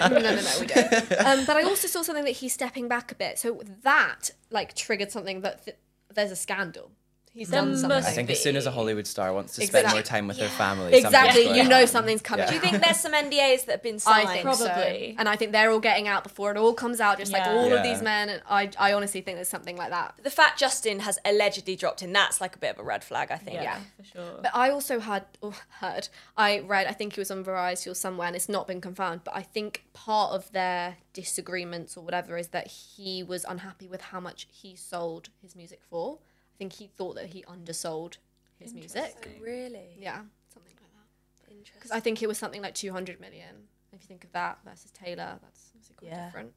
[0.09, 1.13] no, no, no, we don't.
[1.27, 3.39] Um, but I also saw something that he's stepping back a bit.
[3.39, 5.77] So that like triggered something that th-
[6.15, 6.91] there's a scandal.
[7.37, 7.97] He's done There something.
[7.99, 9.81] must I think as soon as a Hollywood star wants to Exactly.
[9.91, 11.13] spend more time with their family, exactly.
[11.43, 11.87] something's You going know on.
[11.87, 12.45] something's coming.
[12.45, 12.49] Yeah.
[12.49, 14.17] Do you think there's some NDAs that have been signed?
[14.17, 14.49] I signed?
[14.49, 15.13] think Probably.
[15.13, 15.19] so.
[15.19, 17.53] And I think they're all getting out before it all comes out, just like Yeah.
[17.53, 17.93] all of Yeah.
[17.93, 18.31] these men.
[18.31, 20.15] And I, I honestly think there's something like that.
[20.23, 23.31] The fact Justin has allegedly dropped in, that's like a bit of a red flag,
[23.31, 23.57] I think.
[23.61, 23.81] Yeah.
[23.99, 24.39] for sure.
[24.41, 27.95] But I also had or heard, I read, I think it was on Variety or
[27.95, 29.21] somewhere, and it's not been confirmed.
[29.25, 34.01] But I think part of their disagreements or whatever is that he was unhappy with
[34.01, 36.19] how much he sold his music for.
[36.57, 38.17] I think he thought that he undersold
[38.59, 39.15] his music.
[39.27, 39.95] Oh, really?
[39.99, 41.51] Yeah, something like that.
[41.53, 41.75] Interesting.
[41.75, 43.69] Because I think it was something like 200 million.
[43.93, 46.25] If you think of that versus Taylor, that's obviously quite Yeah.
[46.25, 46.53] different.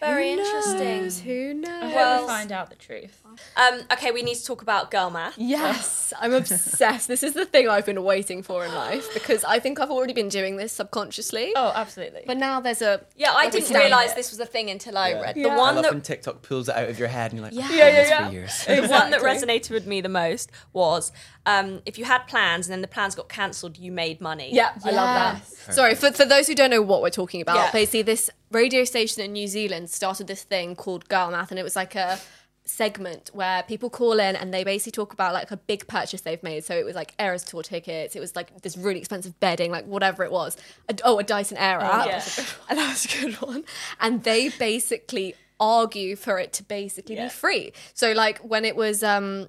[0.00, 1.02] Very Who interesting.
[1.02, 1.20] knows?
[1.20, 1.70] Who knows?
[1.82, 3.20] I hope Well- we find out the truth.
[3.56, 5.34] Um, okay, we need to talk about girl math.
[5.38, 7.08] Yes, I'm obsessed.
[7.08, 10.12] This is the thing I've been waiting for in life because I think I've already
[10.12, 11.52] been doing this subconsciously.
[11.56, 12.22] Oh, absolutely.
[12.26, 13.86] But now there's a Yeah, I didn't standard.
[13.86, 15.20] realise this was a thing until I Yeah.
[15.20, 15.36] read.
[15.36, 15.42] Yeah.
[15.44, 17.48] The I one love that when TikTok pulls it out of your head and you're
[17.50, 17.68] like, Yeah.
[17.70, 18.64] yeah, Yeah, yeah, yeah, for years.
[18.66, 21.10] the one that resonated with me the most was
[21.46, 24.50] um, if you had plans and then the plans got cancelled, you made money.
[24.52, 25.74] Yeah, I love that.
[25.74, 27.70] Sorry, for, for those who don't know what we're talking about, Yeah.
[27.72, 31.62] basically this radio station in New Zealand started this thing called Girl Math, and it
[31.62, 32.18] was like a
[32.66, 36.42] segment where people call in and they basically talk about like a big purchase they've
[36.42, 36.64] made.
[36.64, 39.84] So it was like Eras tour tickets, it was like this really expensive bedding, like
[39.86, 40.56] whatever it was.
[40.88, 42.24] A, oh, a Dyson Airwrap, yeah.
[42.70, 43.64] and that was a good one.
[44.00, 47.24] And they basically argue for it to basically Yeah.
[47.26, 47.72] be free.
[47.92, 49.48] So like when it was um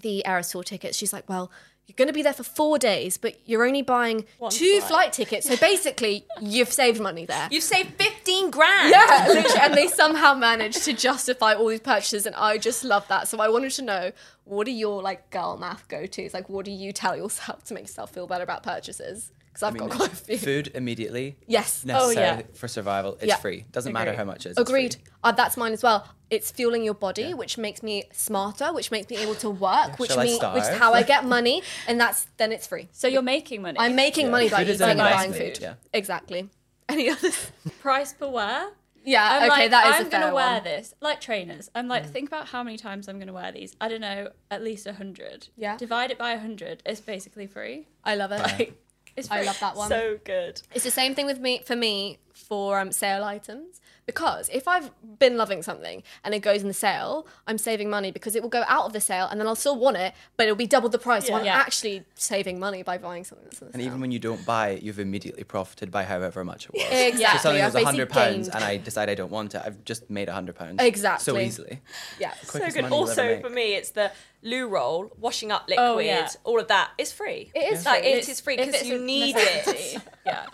[0.00, 1.50] the tour tickets, she's like, well.
[1.86, 4.88] You're going to be there for four days, but you're only buying two flight.
[4.88, 5.48] flight tickets.
[5.48, 7.48] So basically, you've saved money there.
[7.50, 8.92] You've saved 15 grand.
[8.92, 13.08] yeah, literally, and they somehow managed to justify all these purchases, and I just love
[13.08, 13.26] that.
[13.26, 14.12] So I wanted to know
[14.44, 16.32] what are your like girl math go tos?
[16.32, 19.32] Like, what do you tell yourself to make yourself feel better about purchases?
[19.52, 20.38] Because I've I mean, got quite a few.
[20.38, 21.36] Food immediately.
[21.46, 21.84] Yes.
[21.84, 22.42] Necessary yeah.
[22.54, 23.14] for survival.
[23.14, 23.36] It's Yeah.
[23.36, 23.64] free.
[23.72, 24.58] Doesn't matter how much it is.
[24.58, 24.96] Agreed.
[25.24, 26.06] Uh, that's mine as well.
[26.30, 30.12] It's fueling your body, which makes me smarter, which makes me able to work, which
[30.12, 32.88] Shall me, which is how I get money, and that's then it's free.
[32.92, 33.76] so you're making money.
[33.80, 35.62] I'm making money by Food eating and buying investment, food.
[35.62, 35.74] yeah.
[35.92, 36.48] Exactly.
[36.88, 37.50] Any others?
[37.80, 38.68] price per wear.
[39.04, 39.26] Yeah.
[39.28, 40.64] I'm okay, like, that is I'm a fair gonna wear one.
[40.64, 41.68] this like trainers.
[41.74, 43.74] I'm like, think about how many times I'm gonna wear these.
[43.80, 45.48] I don't know, at least a hundred.
[45.56, 45.76] Yeah.
[45.76, 46.82] Divide it by a hundred.
[46.86, 47.88] It's basically free.
[48.04, 48.78] I love it.
[49.16, 49.88] It's I love that one.
[49.88, 50.62] So good.
[50.74, 54.90] It's the same thing with me for me for um, sale items because if I've
[55.18, 58.48] been loving something and it goes in the sale, I'm saving money because it will
[58.50, 60.88] go out of the sale and then I'll still want it, but it'll be double
[60.88, 61.26] the price.
[61.26, 61.56] So I'm Yeah.
[61.56, 63.86] actually saving money by buying something that's in the And sale.
[63.86, 66.82] even when you don't buy it, you've immediately profited by however much it was.
[66.90, 67.38] Exactly.
[67.38, 69.62] So something I've was hundred pounds, and I decide I don't want it.
[69.64, 70.82] I've just made hundred pounds.
[70.82, 71.24] Exactly.
[71.24, 71.80] So easily.
[72.18, 72.32] yeah.
[72.42, 72.62] so good.
[72.62, 74.10] money you'll ever Also, for me, it's the
[74.42, 76.28] loo roll, washing up liquid, Oh, yeah.
[76.44, 77.50] all of that is free.
[77.54, 78.10] It is like free.
[78.12, 80.02] it It's- is free because you need necessity, it.
[80.26, 80.46] Yeah.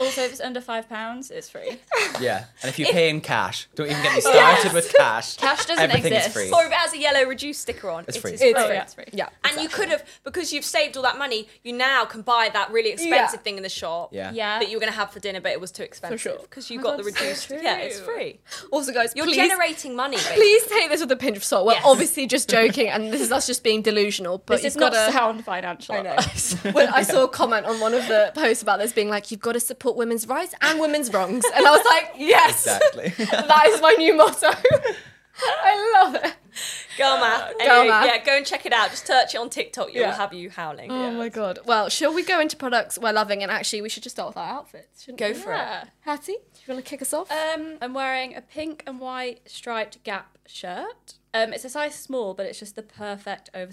[0.00, 1.78] Also, if it's under five pounds, it's free.
[2.20, 2.44] Yeah.
[2.62, 5.36] And if you pay in cash, don't even get me started with cash.
[5.36, 6.28] Cash doesn't Everything exist.
[6.28, 6.50] is free.
[6.52, 8.32] Or if it has a yellow reduced sticker on, It's it free.
[8.34, 8.74] is It's Oh, free.
[8.76, 9.04] yeah, it's free.
[9.12, 9.28] Yeah.
[9.42, 12.70] And you could have, because you've saved all that money, you now can buy that
[12.70, 13.42] really expensive Yeah.
[13.42, 14.30] thing in the shop Yeah.
[14.32, 14.60] Yeah.
[14.60, 16.20] that you were going to have for dinner, but it was too expensive.
[16.20, 16.38] sure.
[16.42, 17.50] Because you Oh got my the God, so reduced.
[17.50, 18.38] yeah, it's free.
[18.70, 20.36] Also, guys, You're please, generating money, basically.
[20.36, 21.66] please take this with a pinch of salt.
[21.66, 21.82] We're Yes.
[21.84, 24.38] obviously just joking, and this is us just being delusional.
[24.38, 25.12] But This you've is not got to.
[25.12, 25.96] sound financial.
[25.96, 26.16] I know.
[26.72, 29.40] when I saw a comment on one of the posts about this being like, you've
[29.40, 31.44] got to support women's rights and women's wrongs.
[31.54, 32.66] And I was like, yes.
[32.66, 33.08] Exactly.
[33.26, 34.48] that is my new motto.
[35.36, 36.34] I love it.
[36.96, 37.58] Girl math.
[37.58, 38.06] Girl Anyway, math.
[38.06, 38.88] Yeah, go and check it out.
[38.90, 39.88] Just search it on TikTok.
[39.88, 40.14] It will Yeah.
[40.16, 40.90] have you howling.
[40.90, 41.58] Oh my god.
[41.66, 43.42] Well, shall we go into products we're loving?
[43.42, 45.02] And actually, we should just start with our outfits.
[45.02, 45.34] Shouldn't Go we?
[45.34, 45.88] for it.
[46.00, 47.30] Hattie, do you want to kick us off?
[47.30, 51.14] Um, I'm wearing a pink and white striped Gap shirt.
[51.34, 53.72] Um, it's a size small, but it's just the perfect over.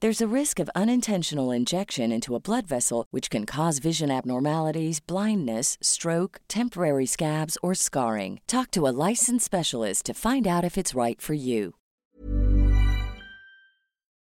[0.00, 5.00] There's a risk of unintentional injection into a blood vessel, which can cause vision abnormalities,
[5.00, 8.40] blindness, stroke, temporary scabs, or scarring.
[8.46, 11.74] Talk to a licensed specialist to find out if it's right for you.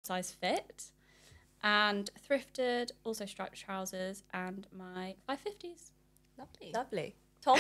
[0.03, 0.91] size fit
[1.63, 5.91] and thrifted also striped trousers and my 550s
[6.37, 6.71] Lovely.
[6.73, 7.15] Lovely.
[7.41, 7.59] Tom?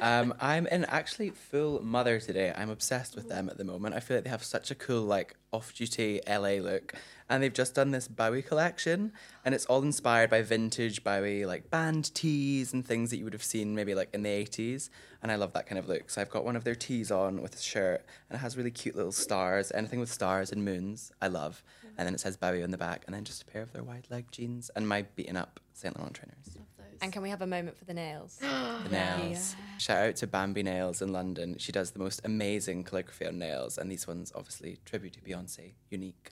[0.00, 2.52] Um, I'm in actually full mother today.
[2.56, 3.94] I'm obsessed with them at the moment.
[3.94, 6.94] I feel like they have such a cool, like, off duty LA look.
[7.30, 9.12] And they've just done this Bowie collection.
[9.44, 13.32] And it's all inspired by vintage Bowie, like band tees and things that you would
[13.32, 14.88] have seen maybe like in the 80s.
[15.22, 16.10] And I love that kind of look.
[16.10, 18.04] So I've got one of their tees on with a shirt.
[18.30, 19.70] And it has really cute little stars.
[19.74, 21.62] Anything with stars and moons, I love.
[21.98, 23.02] And then it says Bowie on the back.
[23.06, 25.96] And then just a pair of their wide leg jeans and my beaten up St.
[25.96, 26.58] Laurent trainers.
[27.00, 28.38] And can we have a moment for the nails?
[28.84, 29.56] The nails.
[29.78, 31.56] Shout out to Bambi Nails in London.
[31.58, 35.72] She does the most amazing calligraphy on nails, and these ones obviously tribute to Beyonce,
[35.90, 36.30] unique.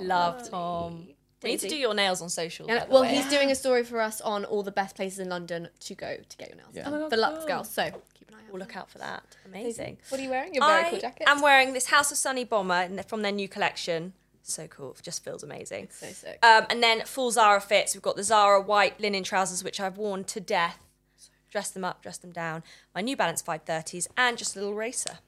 [0.00, 1.08] Love Tom.
[1.42, 2.66] We need to do your nails on social.
[2.66, 3.14] Yeah, by the well, way.
[3.14, 6.16] he's doing a story for us on all the best places in London to go
[6.28, 6.84] to get your nails Yeah.
[6.84, 6.94] done.
[6.94, 7.70] Oh my for Luxe girls.
[7.70, 7.84] So
[8.14, 8.52] keep an eye out.
[8.52, 9.22] We'll look out for that.
[9.46, 9.98] Amazing.
[10.08, 10.54] What are you wearing?
[10.54, 11.28] Your very I cool jacket.
[11.28, 14.14] am wearing this House of Sunny bomber from their new collection.
[14.48, 14.92] So cool.
[14.98, 15.88] It just feels amazing.
[15.92, 16.38] so sick.
[16.42, 17.94] Um, and then full Zara fits.
[17.94, 20.78] We've got the Zara white linen trousers, which I've worn to death.
[21.50, 22.62] Dress them up, dress them down.
[22.94, 25.18] My New Balance 530s, and just a little racer.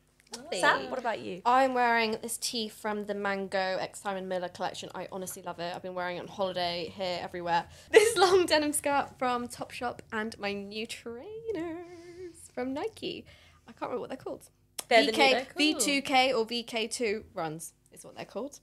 [0.52, 1.42] Sam, what about you?
[1.44, 4.88] I'm wearing this tee from the Mango X Simon Miller collection.
[4.94, 5.74] I honestly love it.
[5.74, 7.64] I've been wearing it on holiday here, everywhere.
[7.90, 13.24] This long denim skirt from Topshop and my new trainers from Nike.
[13.68, 14.48] I can't remember what they're called.
[14.88, 15.62] They're the new- they're cool.
[15.80, 18.60] V2K or VK2 runs is what they're called.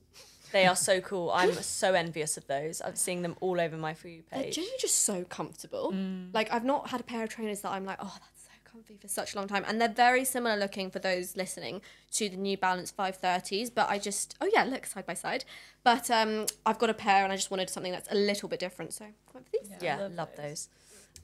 [0.52, 1.32] They are so cool.
[1.34, 2.82] I'm so envious of those.
[2.84, 4.56] I'm seeing them all over my For You They're page.
[4.56, 5.94] genuinely just so comfortable.
[6.34, 8.98] Like I've not had a pair of trainers that I'm like, oh, that's so comfy
[8.98, 9.64] for such a long time.
[9.68, 11.82] And they're very similar looking for those listening
[12.14, 13.72] to the New Balance 530s.
[13.74, 15.46] But I just, oh yeah, look side by side.
[15.84, 18.60] But um, I've got a pair, and I just wanted something that's a little bit
[18.60, 18.94] different.
[18.94, 19.72] So I went for these.
[19.82, 20.70] Yeah, love, those.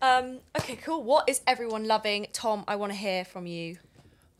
[0.01, 1.03] Um, okay, cool.
[1.03, 2.27] What is everyone loving?
[2.33, 3.77] Tom, I want to hear from you.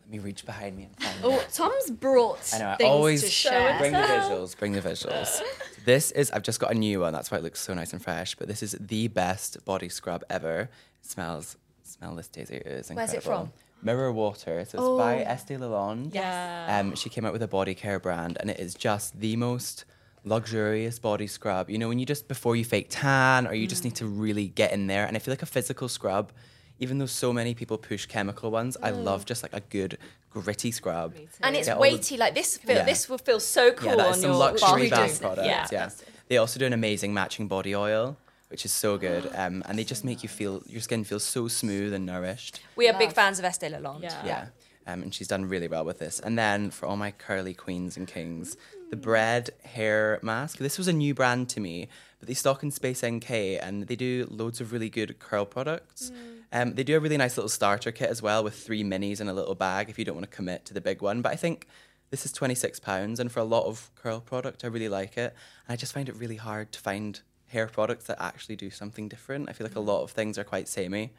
[0.06, 1.22] Let me reach behind me and find it.
[1.24, 1.50] Oh, it.
[1.54, 2.70] Tom's brought I know.
[2.72, 3.78] I things always to share.
[3.80, 4.58] bring the visuals.
[4.58, 5.42] Bring the visuals.
[5.86, 6.30] this is.
[6.32, 7.14] I've just got a new one.
[7.14, 8.36] That's why it looks so nice and fresh.
[8.36, 10.70] But this is the best body scrub ever.
[11.02, 11.58] It smells.
[11.84, 12.56] Smell this, Daisy.
[12.58, 13.46] It is Where's it incredible.
[13.46, 13.86] from?
[13.86, 14.66] Mirror Water.
[14.66, 16.14] So it's by Estee Lalonde.
[16.14, 16.80] Yeah.
[16.80, 19.86] Um, she came out with a body care brand, and it is just the most
[20.24, 21.70] luxurious body scrub.
[21.70, 24.48] You know, when you just before you fake tan, or you just need to really
[24.48, 25.06] get in there.
[25.06, 26.32] And I feel like a physical scrub,
[26.80, 29.98] even though so many people push chemical ones, I love just like a good
[30.32, 31.14] gritty scrub.
[31.42, 32.18] And it's Yeah, all the- weighty.
[32.18, 32.86] Like this, feel, Yeah.
[32.86, 34.90] this will feel so cool yeah, that on is some your luxury body.
[34.90, 35.48] bath products.
[35.48, 35.68] Yeah.
[35.72, 35.90] Yeah,
[36.28, 38.18] they also do an amazing matching body oil,
[38.50, 41.48] which is so good, um, and they just make you feel your skin feels so
[41.48, 42.62] smooth and nourished.
[42.76, 44.00] We are big fans of Estee Lauder.
[44.04, 44.26] Yeah.
[44.26, 44.46] Yeah.
[44.86, 46.20] Um, and she's done really well with this.
[46.20, 48.58] And then for all my curly queens and kings,
[48.90, 50.58] the Bread Hair Mask.
[50.58, 51.88] This was a new brand to me,
[52.20, 56.12] but they stock in Space NK and they do loads of really good curl products.
[56.52, 59.28] Um, they do a really nice little starter kit as well with three minis in
[59.28, 61.24] a little bag if you don't want to commit to the big one.
[61.24, 61.68] But I think
[62.12, 65.34] this is £26 and for a lot of curl product, I really like it.
[65.68, 69.08] And I just find it really hard to find hair products that actually do something
[69.08, 69.50] different.
[69.50, 71.14] I feel like a lot of things are quite samey.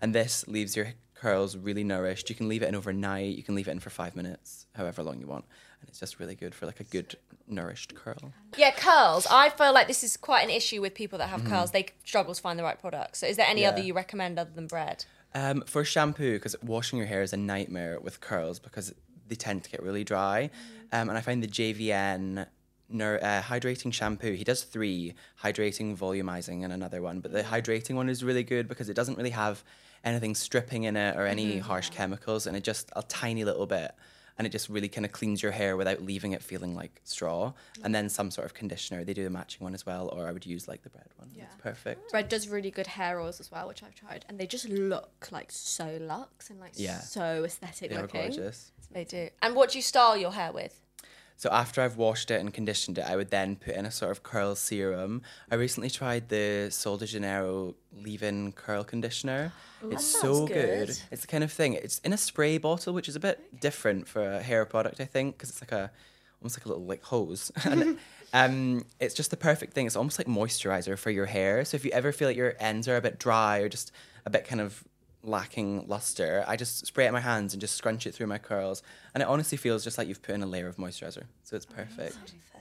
[0.00, 2.28] And this leaves your curls really nourished.
[2.28, 3.36] You can leave it in overnight.
[3.36, 5.44] You can leave it in for five minutes, however long you want,
[5.80, 7.14] and it's just really good for like a good
[7.46, 8.32] nourished curl.
[8.58, 9.26] Yeah, curls.
[9.30, 11.70] I feel like this is quite an issue with people that have curls.
[11.70, 13.16] They struggle to find the right product.
[13.18, 13.62] So, is there any Mm-hmm.
[13.62, 13.68] Yeah.
[13.70, 15.04] other you recommend other than bread?
[15.34, 18.92] Um, for shampoo, because washing your hair is a nightmare with curls because
[19.28, 20.50] they tend to get really dry,
[20.92, 22.46] um, and I find the JVN.
[22.94, 24.32] Nur- uh, hydrating shampoo.
[24.34, 27.20] He does three hydrating, volumizing, and another one.
[27.20, 29.64] But the hydrating one is really good because it doesn't really have
[30.04, 31.60] anything stripping in it or any mm-hmm.
[31.60, 33.92] harsh chemicals, and it just a tiny little bit,
[34.38, 37.52] and it just really kind of cleans your hair without leaving it feeling like straw.
[37.84, 39.04] And then some sort of conditioner.
[39.04, 41.30] They do a matching one as well, or I would use like the bread one.
[41.36, 42.10] It's perfect.
[42.10, 45.28] Bread does really good hair oils as well, which I've tried, and they just look
[45.30, 47.00] like so luxe and like Yeah.
[47.00, 48.72] so aesthetic They are gorgeous.
[48.90, 49.28] They do.
[49.40, 50.78] And what do you style your hair with?
[51.42, 54.12] So after I've washed it and conditioned it, I would then put in a sort
[54.12, 55.22] of curl serum.
[55.50, 59.52] I recently tried the Sol de Janeiro leave-in curl conditioner.
[59.90, 60.86] it's so good.
[60.86, 61.00] good.
[61.10, 61.72] It's the kind of thing.
[61.72, 65.04] It's in a spray bottle, which is a bit different for a hair product, I
[65.04, 65.90] think, because it's like a
[66.40, 67.50] almost like a little like hose.
[67.64, 67.98] and
[68.32, 69.86] um, it's just the perfect thing.
[69.86, 71.64] It's almost like moisturizer for your hair.
[71.64, 73.90] So if you ever feel like your ends are a bit dry or just
[74.24, 74.84] a bit kind of
[75.22, 78.38] lacking luster, I just spray it in my hands and just scrunch it through my
[78.38, 78.82] curls,
[79.14, 81.24] and it honestly feels just like you've put in a layer of moisturizer.
[81.44, 82.16] So it's perfect.
[82.54, 82.60] Oh,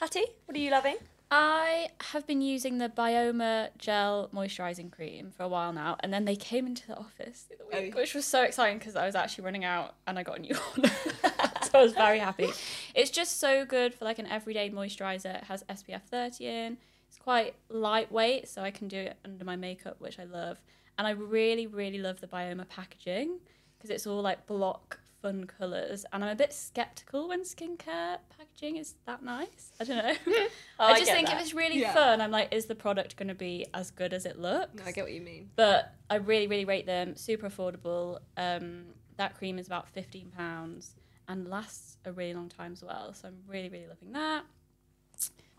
[0.00, 0.96] Hattie, what are you loving?
[1.32, 6.24] I have been using the Byoma Gel Moisturizing Cream for a while now, and then
[6.24, 8.00] they came into the office the other week, oh.
[8.00, 10.54] which was so exciting because I was actually running out and I got a new
[10.74, 10.90] one.
[11.62, 12.50] so I was very happy.
[12.96, 15.36] It's just so good for like an everyday moisturizer.
[15.36, 16.78] It has SPF 30 in.
[17.08, 20.58] It's quite lightweight, so I can do it under my makeup, which I love.
[21.00, 23.38] And I really, really love the Byoma packaging
[23.78, 26.04] because it's all like block fun colours.
[26.12, 29.72] And I'm a bit skeptical when skincare packaging is that nice.
[29.80, 30.12] I don't know.
[30.78, 31.36] I I just get think that.
[31.38, 31.94] if it's really Yeah.
[31.94, 34.74] fun, I'm like, is the product going to be as good as it looks?
[34.74, 35.48] No, I get what you mean.
[35.56, 37.16] But I really, really rate them.
[37.16, 38.18] Super affordable.
[38.36, 38.84] Um,
[39.16, 40.96] that cream is about fifteen pounds
[41.28, 43.14] and lasts a really long time as well.
[43.14, 44.42] So I'm really, really loving that.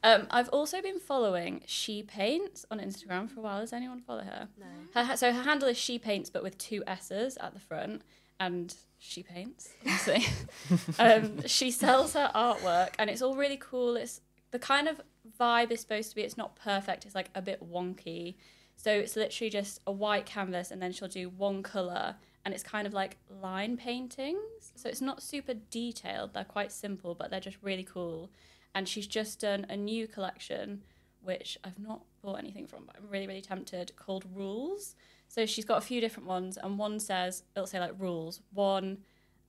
[0.04, 3.62] Um, I've also been following She Paints on Instagram for a while.
[3.62, 4.48] Does anyone follow her?
[4.60, 5.04] No.
[5.04, 8.02] Her, so her handle is She Paints, but with two S's at the front,
[8.40, 9.70] and she paints.
[9.86, 10.26] Obviously,
[10.98, 13.96] um, she sells her artwork, and it's all really cool.
[13.96, 15.02] It's the kind of
[15.40, 16.24] vibe is supposed to be.
[16.24, 17.06] It's not perfect.
[17.06, 18.36] It's like a bit wonky.
[18.76, 22.64] So it's literally just a white canvas, and then she'll do one color, and it's
[22.64, 24.72] kind of like line paintings.
[24.76, 26.34] So it's not super detailed.
[26.34, 28.32] They're quite simple, but they're just really cool.
[28.74, 30.84] And she's just done a new collection,
[31.22, 34.96] which I've not bought anything from, but I'm really, really tempted, called Rules.
[35.28, 38.42] So she's got a few different ones, and one says, it'll say like rules.
[38.54, 39.00] One,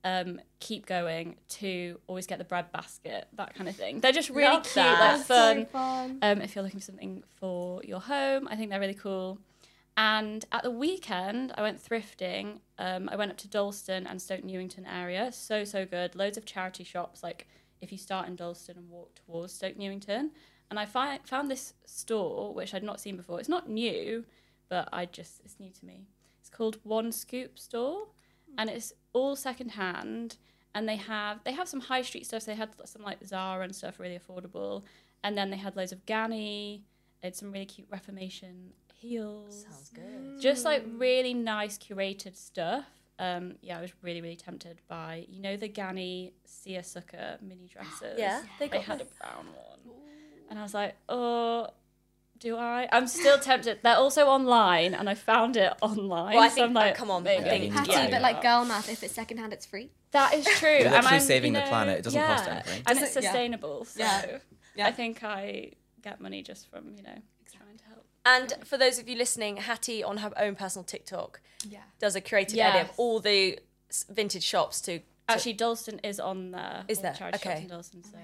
[0.03, 1.37] um, keep going.
[1.47, 3.99] Two, always get the bread basket, that kind of thing.
[3.99, 5.27] They're just really Love cute, that.
[5.27, 6.19] like fun.
[6.21, 9.39] Um, if you're looking for something for your home, I think they're really cool.
[9.95, 12.59] And at the weekend, I went thrifting.
[12.79, 15.31] Um, I went up to Dalston and Stoke Newington area.
[15.31, 16.15] So, so good.
[16.15, 17.21] Loads of charity shops.
[17.21, 17.47] Like
[17.83, 20.31] if you start in Dalston and walk towards Stoke Newington.
[20.69, 23.39] And I fi- found this store, which I'd not seen before.
[23.39, 24.25] It's not new,
[24.69, 26.07] but I just, it's new to me.
[26.39, 28.07] It's called One Scoop Store.
[28.57, 30.37] And it's all secondhand.
[30.73, 32.43] And they have they have some high street stuff.
[32.43, 34.83] So they had some like Zara and stuff, really affordable.
[35.23, 36.81] And then they had loads of Ganni.
[37.21, 39.65] They had some really cute Reformation heels.
[39.69, 40.41] Sounds good.
[40.41, 42.85] Just like really nice curated stuff.
[43.19, 48.17] Um, yeah, I was really, really tempted by, you know, the Ganni Seersucker mini dresses.
[48.17, 49.95] Yeah, they they got had a brown one.
[50.49, 51.67] And I was like, oh,
[52.39, 52.87] do I?
[52.91, 53.79] I'm still tempted.
[53.83, 56.35] They're also online, and I found it online.
[56.35, 58.09] Well, I so think- I'm like, come on, maybe I think- need to Yeah.
[58.09, 59.91] but like girl math, if it's secondhand, it's free.
[60.11, 60.69] That is true.
[60.69, 61.99] You're and literally I'm, saving you the planet.
[61.99, 62.83] It doesn't cost anything.
[62.87, 63.29] And it's Doesn't- yeah.
[63.29, 63.85] sustainable.
[63.85, 64.37] So Yeah.
[64.75, 64.87] Yeah.
[64.87, 67.23] I think I get money just from, you know, trying to help.
[68.25, 71.79] And for those of you listening, Hattie on her own personal TikTok Yeah.
[71.99, 72.75] does a curated Yes.
[72.75, 73.59] edit of all the
[74.09, 74.99] vintage shops to.
[74.99, 76.85] to Actually, Dalston is on there.
[76.87, 77.31] Is all the there?
[77.35, 77.65] Okay.
[77.69, 78.17] Dalston, so,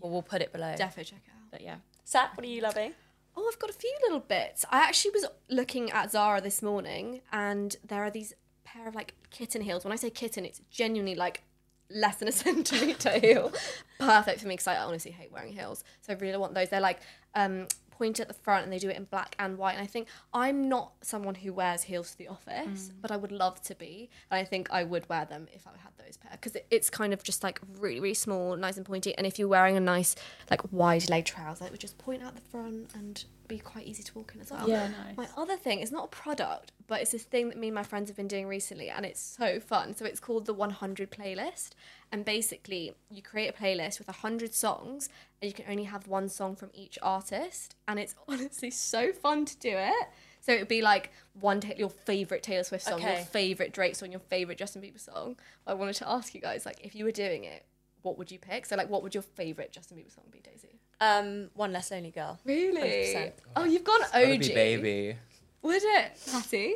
[0.00, 0.74] well, we'll put it below.
[0.76, 1.50] Definitely check it out.
[1.50, 1.76] but yeah.
[2.04, 2.94] Sat, what are you loving?
[3.36, 4.64] Oh, I've got a few little bits.
[4.70, 8.34] I actually was looking at Zara this morning, and there are these
[8.64, 9.84] pair of like kitten heels.
[9.84, 11.42] When I say kitten, it's genuinely like
[11.90, 13.52] less than a centimeter heel.
[13.98, 15.84] Perfect for me because I honestly hate wearing heels.
[16.02, 16.68] So I really want those.
[16.68, 17.00] They're like
[17.34, 17.68] um,
[18.02, 19.74] pointed at the front, and they do it in black and white.
[19.74, 22.92] And I think I'm not someone who wears heels to the office, mm.
[23.00, 24.10] but I would love to be.
[24.28, 27.12] And I think I would wear them if I had those pair because it's kind
[27.12, 29.16] of just like really, really small, nice and pointy.
[29.16, 30.16] And if you're wearing a nice
[30.50, 34.02] like wide leg trouser, it would just point out the front and be quite easy
[34.02, 34.68] to walk in as well.
[34.68, 35.16] Yeah, nice.
[35.16, 37.82] My other thing is not a product, but it's this thing that me and my
[37.82, 39.94] friends have been doing recently, and it's so fun.
[39.94, 41.70] So it's called the 100 playlist,
[42.10, 45.08] and basically you create a playlist with 100 songs,
[45.40, 49.44] and you can only have one song from each artist, and it's honestly so fun
[49.44, 50.08] to do it.
[50.40, 53.94] So it would be like one ta- your favorite Taylor Swift song, your favorite Drake
[53.94, 55.36] song, your favorite Justin Bieber song.
[55.66, 57.64] I wanted to ask you guys, like, if you were doing it,
[58.02, 58.66] what would you pick?
[58.66, 60.78] So like, what would your favorite Justin Bieber song be, Daisy?
[61.00, 62.38] Um, one less lonely girl.
[62.44, 62.80] Really?
[62.80, 63.32] 100%.
[63.56, 64.10] Oh, you've gone OG.
[64.12, 65.16] Gotta be baby.
[65.62, 66.74] Would it, Hattie?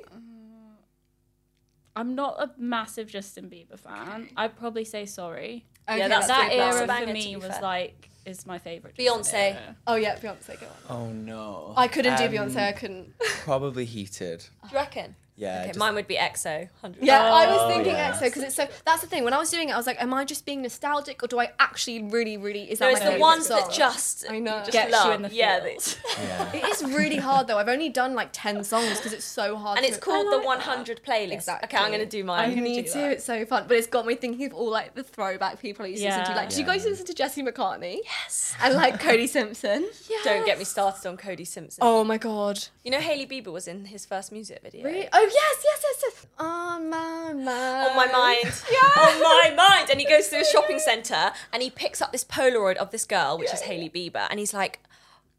[1.95, 4.29] I'm not a massive Justin Bieber fan.
[4.37, 5.65] I'd probably say sorry.
[5.89, 6.59] Yeah, that's that good.
[6.61, 7.63] That's a era banger, for to me was fair.
[7.63, 8.97] like is my favorite.
[8.97, 9.57] Beyonce.
[9.87, 10.61] Oh yeah, Beyonce.
[10.61, 10.97] Go on.
[10.97, 11.75] Oh no.
[11.77, 12.57] I couldn't do Um, Beyonce.
[12.69, 13.17] I couldn't.
[13.45, 14.41] Probably heated.
[14.65, 15.15] Do you reckon?
[15.37, 15.59] Yeah.
[15.61, 16.69] Okay, just- mine would be EXO.
[16.81, 18.13] 100 Yeah, I was Oh, thinking yeah.
[18.13, 18.67] EXO because it's so.
[18.85, 19.23] That's the thing.
[19.25, 21.39] When I was doing it, I was like, "Am I just being nostalgic, or do
[21.39, 23.61] I actually really, really?" Is that No, my it's the ones song?
[23.61, 24.59] that just I know.
[24.61, 25.07] just Gets love.
[25.07, 25.97] you in the yeah, feels.
[26.19, 26.53] Yeah.
[26.55, 27.59] It is really hard though.
[27.59, 29.77] I've only done like ten songs because it's so hard.
[29.79, 31.33] and to it's called oh, the like 100 playlist.
[31.33, 31.67] Exactly.
[31.69, 32.57] Okay, I'm gonna do mine.
[32.57, 32.93] You need to.
[32.95, 33.13] that.
[33.13, 35.89] It's so fun, but it's got me thinking of all like the throwback people I
[35.89, 36.31] used to listen to.
[36.31, 36.37] Yeah.
[36.37, 37.99] Like, did you guys listen to Jesse McCartney?
[38.05, 38.55] Yes.
[38.63, 39.87] And like Cody Simpson.
[40.09, 40.17] Yeah.
[40.25, 41.81] Don't get me started on Cody Simpson.
[41.83, 42.59] Oh my god.
[42.85, 44.83] You know Hailey Bieber was in his first music video.
[44.85, 45.09] Really?
[45.13, 46.27] Oh yes, yes, yes, yes.
[46.39, 47.49] On my mind.
[47.49, 48.63] On my mind.
[48.97, 49.91] On my mind.
[49.91, 53.05] And he goes through a shopping centre and he picks up this Polaroid of this
[53.05, 54.81] girl, which is Hailey Bieber, and he's like,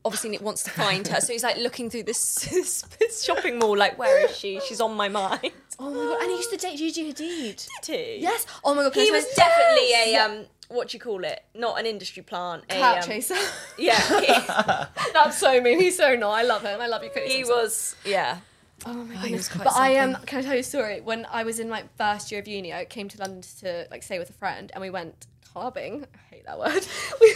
[0.05, 1.19] obviously he wants to find her.
[1.21, 4.59] So he's like looking through this, this, this shopping mall, like, where is she?
[4.67, 5.51] She's on my mind.
[5.79, 6.21] Oh my god.
[6.21, 7.67] And he used to date Gigi Hadid.
[7.83, 8.17] Did he?
[8.21, 8.45] Yes.
[8.63, 8.95] Oh my god.
[8.95, 11.43] He was definitely a, um, what do you call it?
[11.53, 12.63] Not an industry plant.
[12.69, 13.35] A, um, chaser.
[13.77, 14.87] Yeah.
[15.13, 15.79] That's so mean.
[15.79, 16.31] He's so not.
[16.31, 16.81] I love him.
[16.81, 18.39] I love you, He, he was, yeah.
[18.85, 19.31] Oh my he goodness.
[19.31, 21.01] was quite But I um, can I tell you a story?
[21.01, 24.03] When I was in my first year of uni, I came to London to like
[24.03, 26.05] stay with a friend, and we went clubbing.
[26.13, 26.85] I hate that word.
[27.21, 27.33] We,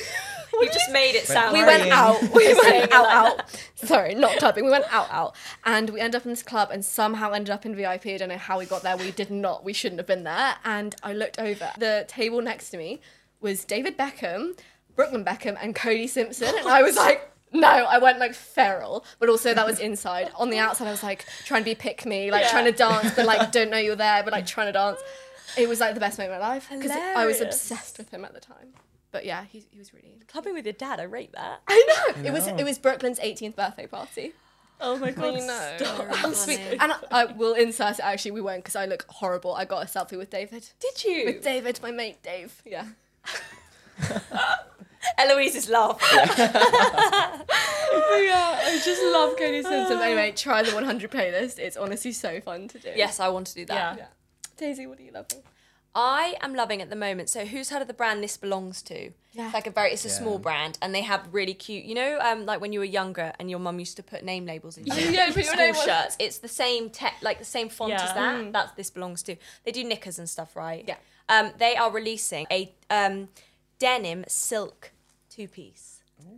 [0.62, 2.22] You just made it sound we went out.
[2.34, 3.60] We went out, like out.
[3.76, 4.66] Sorry, not clubbing.
[4.66, 5.36] We went out, out,
[5.66, 8.08] and we ended up in this club, and somehow ended up in VIP.
[8.08, 8.98] I don't know how we got there.
[8.98, 9.64] We did not.
[9.64, 10.56] We shouldn't have been there.
[10.66, 11.72] And I looked over.
[11.78, 13.00] The table next to me
[13.40, 14.60] was David Beckham,
[14.96, 17.31] Brooklyn Beckham, and Cody Simpson, and I was like.
[17.54, 20.32] No, I went like feral, but also that was inside.
[20.38, 23.14] On the outside, I was like trying to be pick me, like trying to dance,
[23.16, 25.00] but like don't know you're there, but like trying to dance.
[25.58, 27.42] It was like the best moment of my life because I was Hilarious.
[27.42, 28.74] obsessed with him at the time.
[29.12, 31.62] But yeah, he, he was really Clubbing with your dad, I rate that.
[31.68, 32.24] I know.
[32.24, 34.32] It was it was Brooklyn's 18th birthday party.
[34.80, 35.38] Oh my god.
[36.24, 36.60] Oh, sweet.
[36.80, 38.06] And I, I will insert it.
[38.06, 39.54] Actually, we won't because I look horrible.
[39.54, 40.70] I got a selfie with David.
[40.80, 41.26] Did you?
[41.26, 42.62] With David, my mate Dave.
[42.66, 42.86] Yeah.
[45.18, 45.98] Eloise's laugh.
[47.94, 50.00] Oh yeah, I just love Cody Simpson.
[50.00, 51.60] Anyway, try the 100 playlist.
[51.60, 52.90] It's honestly so fun to do.
[52.96, 53.98] yes, I want to do that.
[53.98, 54.06] Yeah.
[54.58, 55.40] Daisy, what are you loving?
[55.94, 57.30] I am loving at the moment.
[57.30, 59.12] So who's heard of the brand this belongs to?
[59.34, 59.46] Yeah.
[59.46, 60.14] It's like a very it's a Yeah.
[60.14, 63.34] small brand and they have really cute you know, um like when you were younger
[63.40, 65.76] and your mum used to put name labels in your Yeah, put your school name
[65.76, 66.16] on- shirts.
[66.20, 68.14] It's the same tech, like the same font as Yeah.
[68.14, 68.54] that.
[68.54, 69.36] That's this belongs to.
[69.66, 70.86] They do knickers and stuff, right?
[70.88, 70.96] Yeah.
[71.28, 73.28] Um they are releasing a um
[73.82, 74.92] denim silk
[75.30, 75.88] two piece.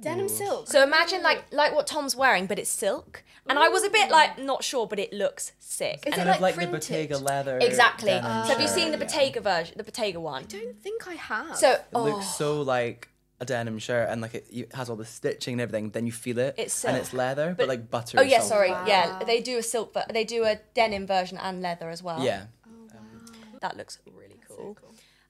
[0.02, 0.68] Denim silk.
[0.74, 3.24] So imagine like like what Tom's wearing, but it's silk.
[3.50, 6.00] And I was a bit like not sure, but it looks sick.
[6.08, 6.74] Is And it Kind of like printed?
[6.74, 7.58] the Bottega leather.
[7.62, 8.12] exactly.
[8.12, 9.04] denim so have you shirt, seen the yeah.
[9.04, 10.44] Bottega version, the Bottega one?
[10.44, 11.58] I don't think I have.
[11.58, 13.10] So It oh, looks so like
[13.42, 15.90] a denim shirt and like it, it has all the stitching and everything.
[15.96, 16.56] Then you feel it.
[16.58, 17.02] It's and silk.
[17.04, 18.20] it's leather, but, But- like buttery.
[18.22, 18.50] Oh yeah, silk.
[18.54, 18.70] sorry.
[18.94, 22.24] Yeah, they do a silk, but they do a denim version and leather as well.
[22.24, 22.44] Yeah.
[22.66, 24.78] Oh, um, that looks really cool.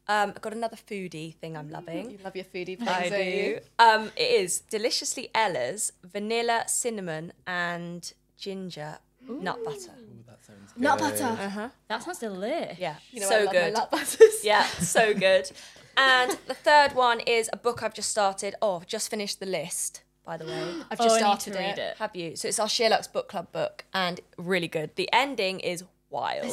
[0.07, 2.11] Um, I've got another foodie thing I'm loving.
[2.11, 3.23] you love your foodie things, don't do.
[3.23, 3.59] you?
[3.79, 8.97] Um, it is deliciously Ella's vanilla, cinnamon, and ginger
[9.27, 9.93] nut butter.
[10.27, 11.19] That sounds Nut good.
[11.19, 11.71] butter.
[11.87, 12.77] That sounds delicious.
[12.79, 13.73] Yeah, You know, I so love my good.
[13.73, 14.43] nut butters.
[14.43, 15.49] Yeah, so good.
[15.95, 18.55] And the third one is a book I've just started.
[18.61, 20.03] Oh, just finished the list.
[20.25, 20.73] by the way.
[20.91, 21.79] I've Oh, just I need started to read it.
[21.79, 21.97] it.
[21.99, 22.35] Have you?
[22.35, 24.95] So it's our SheerLuxe's book club book and really good.
[24.95, 26.51] The ending is wild.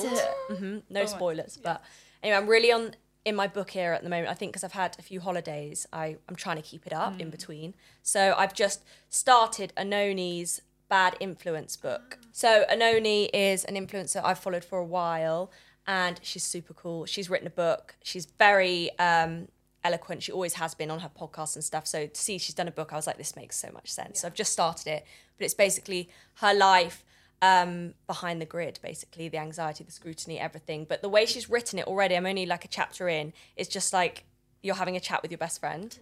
[0.49, 1.83] hmm No spoilers, but
[2.23, 2.95] anyway, I'm really on
[3.25, 4.29] in my book here at the moment.
[4.29, 7.21] I think because I've had a few holidays, I I'm trying to keep it up
[7.21, 7.75] in between.
[8.03, 12.19] So I've just started Oenone's Bad Influence book.
[12.33, 15.51] So Anoni is an influencer I've followed for a while,
[15.87, 17.07] and she's super cool.
[17.07, 17.95] She's written a book.
[18.03, 19.49] She's very um,
[19.85, 20.23] eloquent.
[20.23, 21.87] She always has been on her podcast and stuff.
[21.87, 24.21] So to see she's done a book, I was like, this makes so much sense.
[24.21, 25.07] So I've just started it,
[25.39, 27.05] but it's basically her life
[27.43, 30.85] um, behind the grid, basically the anxiety, the scrutiny, everything.
[30.89, 33.33] But the way she's written it already, I'm only like a chapter in.
[33.57, 34.25] It's just like
[34.63, 35.99] you're having a chat with your best friend.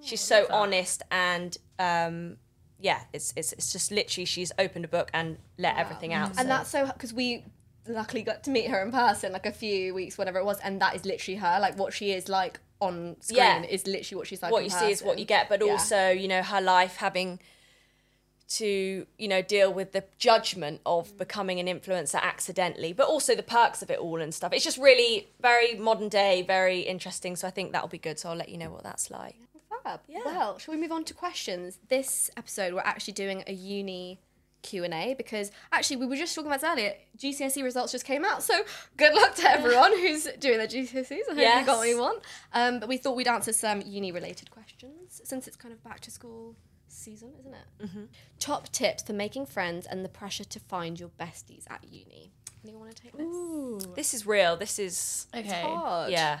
[0.00, 2.36] she's so honest and um,
[2.78, 6.28] yeah, it's, it's it's just literally she's opened a book and let everything out.
[6.28, 7.44] And so- that's so because we
[7.88, 10.80] luckily got to meet her in person like a few weeks, whatever it was, and
[10.80, 11.58] that is literally her.
[11.60, 13.62] Like what she is like on screen Yeah.
[13.62, 14.52] is literally what she's like.
[14.52, 15.72] what in you see is what you get but Yeah.
[15.72, 17.40] also you know her life having
[18.48, 23.42] to you know deal with the judgment of becoming an influencer accidentally but also the
[23.42, 27.46] perks of it all and stuff it's just really very modern day very interesting so
[27.48, 29.36] i think that'll be good so i'll let you know what that's like
[29.86, 30.00] Fab.
[30.24, 31.78] Well, shall we move on to questions?
[31.88, 34.18] This episode, we're actually doing a uni
[34.62, 36.94] Q and A because actually we were just talking about this earlier.
[37.16, 38.64] GCSE results just came out, so
[38.96, 41.30] good luck to everyone who's doing their GCSEs.
[41.30, 42.22] I hope you got what you want.
[42.52, 46.10] Um, but we thought we'd answer some uni-related questions since it's kind of back to
[46.10, 46.56] school
[46.88, 47.86] season, isn't it?
[47.86, 48.04] Mm-hmm.
[48.38, 52.32] Top tips for making friends and the pressure to find your besties at uni.
[52.64, 53.86] Anyone want to take this?
[53.94, 55.62] this is real this is Okay.
[55.62, 56.10] Hard.
[56.10, 56.40] yeah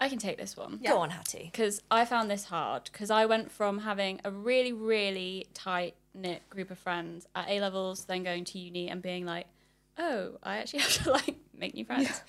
[0.00, 0.78] I can take this one.
[0.84, 4.72] go on hattie because I found this hard because I went from having a really,
[4.72, 9.24] really tight knit group of friends at A levels, then going to uni and being
[9.26, 9.46] like,
[9.98, 12.22] oh, I actually have to like make new friends.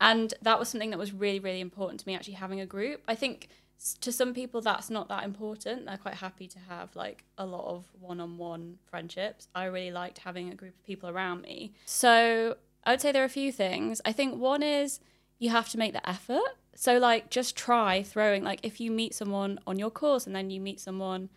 [0.00, 3.02] And that was something that was really, really important to me, actually having a group.
[3.06, 3.54] I think s-
[4.00, 5.86] to some people that's not that important.
[5.86, 9.48] They're quite happy to have like a lot of one on one friendships.
[9.54, 11.72] I really liked having a group of people around me.
[11.84, 14.00] So I would say there are a few things.
[14.04, 15.00] I think one is
[15.38, 16.56] you have to make the effort.
[16.76, 20.50] So like just try throwing like if you meet someone on your course and then
[20.50, 21.28] you meet someone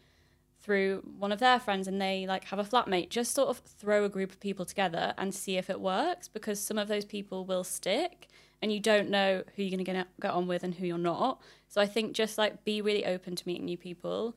[0.62, 4.04] through one of their friends and they like have a flatmate, just sort of throw
[4.04, 7.46] a group of people together and see if it works because some of those people
[7.46, 8.28] will stick
[8.66, 11.40] and you don't know who you're going to get on with and who you're not.
[11.68, 14.36] So I think just like be really open to meeting new people,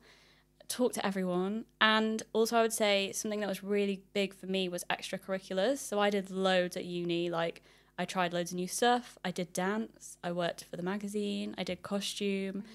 [0.67, 1.65] talk to everyone.
[1.81, 5.79] And also, I would say something that was really big for me was extracurriculars.
[5.79, 7.63] So I did loads at uni, like
[7.97, 9.17] I tried loads of new stuff.
[9.25, 12.65] I did dance, I worked for the magazine, I did costume.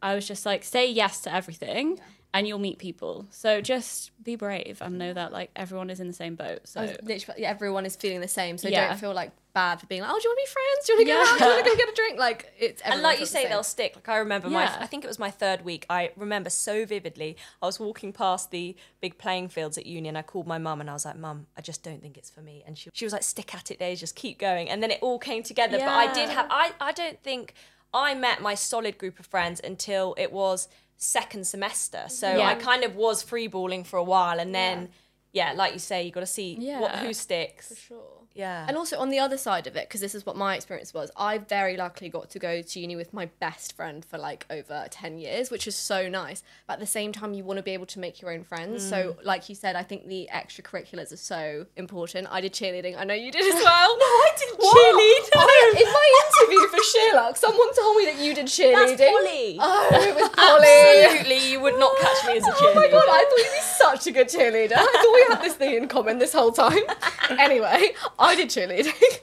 [0.00, 2.00] I was just like, say yes to everything.
[2.34, 3.26] And you'll meet people.
[3.30, 6.60] So just be brave and know that like everyone is in the same boat.
[6.64, 8.88] So literally, yeah, everyone is feeling the same, so Yeah.
[8.88, 10.86] don't feel like bad for being like, oh, do you want to be friends?
[10.86, 11.38] Do you want to go out?
[11.38, 12.18] Do you want to go get a drink?
[12.18, 13.96] Like it's and like you feels the say, they'll stick.
[13.96, 15.84] Like I remember my, I think it was my third week.
[15.90, 17.36] I remember so vividly.
[17.60, 20.80] I was walking past the big playing fields at uni, and I called my mum,
[20.80, 23.04] and I was like, "Mum, I just don't think it's for me." And she, she
[23.04, 24.00] was like, "Stick at it, Days.
[24.00, 25.76] Just keep going." And then it all came together.
[25.78, 26.46] But I did have.
[26.48, 27.52] I, I don't think
[27.92, 31.98] I met my solid group of friends until it was second semester.
[31.98, 32.08] Mm-hmm.
[32.10, 32.46] So Yeah.
[32.46, 34.88] I kind of was freeballing for a while, and then.
[35.34, 36.98] Yeah, like you say, you got to see what Yeah.
[36.98, 37.68] who sticks.
[37.68, 38.21] For sure.
[38.34, 38.64] Yeah.
[38.66, 41.10] And also on the other side of it, because this is what my experience was,
[41.16, 44.86] I very luckily got to go to uni with my best friend for like over
[44.90, 46.42] 10 years, which is so nice.
[46.66, 48.88] But at the same time, you want to be able to make your own friends.
[48.88, 49.24] So, Mm.
[49.24, 52.28] like you said, I think the extracurriculars are so important.
[52.30, 52.96] I did cheerleading.
[52.98, 53.98] I know you did as well.
[53.98, 55.28] no, I didn't cheerlead.
[55.34, 58.96] I, in my interview for SheerLuxe, someone told me that you did cheerleading.
[58.98, 59.58] That's Polly.
[59.60, 61.04] Oh, it was Polly.
[61.04, 62.70] Absolutely, you would not catch me as a cheerleader.
[62.70, 64.76] Oh my god, I thought you'd be such a good cheerleader.
[64.76, 66.78] I thought we had this thing in common this whole time.
[67.38, 67.90] anyway,
[68.22, 68.92] I did cheerleading.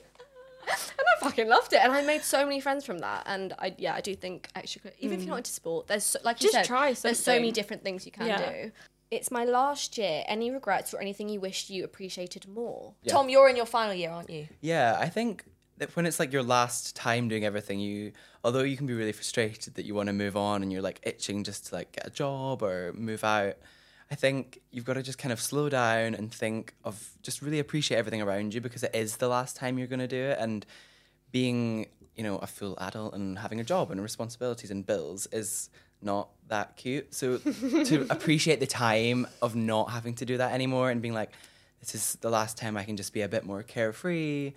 [0.69, 3.23] And I fucking loved it, and I made so many friends from that.
[3.25, 4.81] And I, yeah, I do think extra.
[4.99, 5.39] Even if you're not hmm.
[5.39, 8.11] into sport, there's so, like you Just said, try there's so many different things you
[8.11, 8.51] can Yeah.
[8.51, 8.71] do.
[9.09, 10.23] It's my last year.
[10.27, 12.93] Any regrets or anything you wished you appreciated more?
[13.07, 14.47] Tom, you're in your final year, aren't you?
[14.61, 15.45] Yeah, I think
[15.77, 18.11] that when it's like your last time doing everything, you
[18.43, 20.99] although you can be really frustrated that you want to move on and you're like
[21.03, 23.55] itching just to like get a job or move out.
[24.11, 27.59] I think you've got to just kind of slow down and think of just really
[27.59, 30.39] appreciate everything around you because it is the last time you're going to do it
[30.39, 30.65] and
[31.31, 31.85] being,
[32.15, 35.69] you know, a full adult and having a job and responsibilities and bills is
[36.01, 37.13] not that cute.
[37.13, 37.37] So
[37.85, 41.31] to appreciate the time of not having to do that anymore and being like,
[41.79, 44.53] this is the last time I can just be a bit more carefree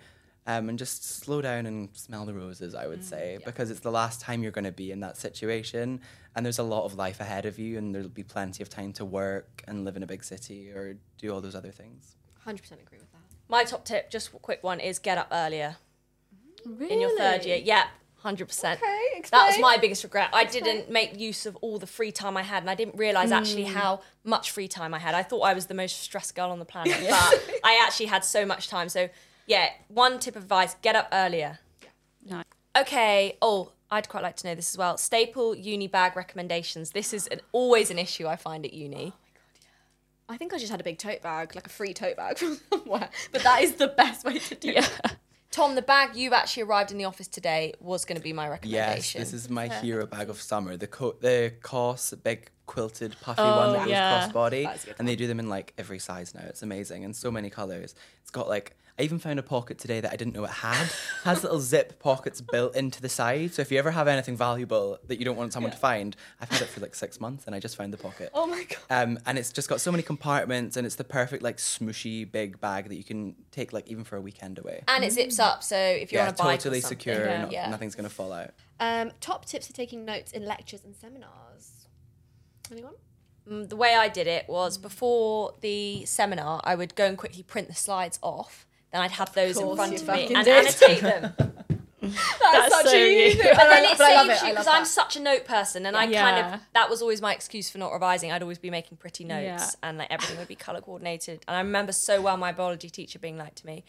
[0.47, 3.91] um, and just slow down and smell the roses, I would say, because it's the
[3.91, 6.01] last time you're going to be in that situation.
[6.35, 8.91] And there's a lot of life ahead of you, and there'll be plenty of time
[8.93, 12.15] to work and live in a big city or do all those other things.
[12.45, 13.21] 100% agree with that.
[13.47, 15.77] My top tip, just a quick one, is get up earlier
[16.89, 17.57] in your third year.
[17.57, 17.85] Yeah,
[18.23, 18.79] Hundred percent.
[18.81, 20.29] Okay, That was my biggest regret.
[20.31, 23.33] I didn't make use of all the free time I had, and I didn't realize
[23.33, 23.73] actually Mm.
[23.73, 25.13] how much free time I had.
[25.13, 28.23] I thought I was the most stressed girl on the planet, but I actually had
[28.23, 28.87] so much time.
[28.87, 29.09] So,
[29.47, 31.59] yeah, one tip of advice: get up earlier.
[32.25, 32.45] Nice.
[32.77, 33.37] Okay.
[33.41, 34.97] Oh, I'd quite like to know this as well.
[34.97, 36.91] Staple uni bag recommendations.
[36.91, 38.95] This is an, always an issue I find at uni.
[38.95, 39.13] Oh my god,
[39.63, 40.33] yeah.
[40.33, 42.57] I think I just had a big tote bag, like a free tote bag from
[42.71, 43.09] somewhere.
[43.31, 44.91] But that is the best way to do it.
[45.51, 48.47] Tom, the bag you actually arrived in the office today was going to be my
[48.49, 48.73] recommendation.
[48.73, 49.21] Yes, recommendation.
[49.21, 50.75] this is my hero bag of summer.
[50.77, 54.25] The co- the Cos big quilted puffy Oh, one that yeah.
[54.25, 56.41] goes crossbody, That's a and they do them in like every size now.
[56.45, 57.93] It's amazing and so many colors.
[58.23, 60.87] It's got like I even found a pocket today that I didn't know it had.
[61.23, 63.51] has little zip pockets built into the side.
[63.53, 66.49] So if you ever have anything valuable that you don't want someone to find, I've
[66.51, 68.29] had it for like six months and I just found the pocket.
[68.35, 68.77] Oh my god.
[69.03, 72.59] Um, and it's just got so many compartments and it's the perfect like smooshy big
[72.61, 74.83] bag that you can take like even for a weekend away.
[74.87, 77.25] and it zips up, so if you're yeah, on a bike, totally or secure.
[77.25, 77.41] Yeah.
[77.41, 77.69] not- Yeah.
[77.71, 78.51] Nothing's gonna fall out.
[78.79, 81.87] Um, top tips for taking notes in lectures and seminars.
[82.71, 82.93] Anyone?
[83.49, 87.41] Mm, the way I did it was before the seminar, I would go and quickly
[87.41, 88.67] print the slides off.
[88.93, 90.65] Then I'd have those in front of me and did.
[90.65, 91.33] annotate them.
[92.03, 93.37] That's, such so a you.
[93.43, 94.45] But then it but I saves it.
[94.45, 97.33] you because I'm such a note person, and I kind of that was always my
[97.33, 98.31] excuse for not revising.
[98.31, 99.69] I'd always be making pretty notes, Yeah.
[99.89, 101.43] and like everything would be color coordinated.
[101.47, 103.83] And I remember so well my biology teacher being like to me,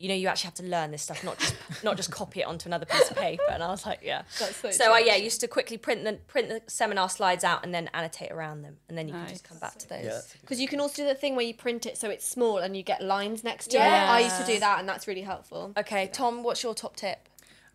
[0.00, 2.44] "You know, you actually have to learn this stuff, not just not just copy it
[2.44, 5.16] onto another piece of paper." And I was like, "Yeah." That's so so I yeah
[5.16, 8.78] used to quickly print the print the seminar slides out and then annotate around them,
[8.88, 10.04] and then you can just come back to those.
[10.04, 10.20] Yeah.
[10.40, 12.76] Because you can also do the thing where you print it so it's small and
[12.76, 13.80] you get lines next to it.
[13.80, 14.10] Yes.
[14.10, 15.72] I used to do that and that's really helpful.
[15.76, 17.28] Okay, Tom, what's your top tip?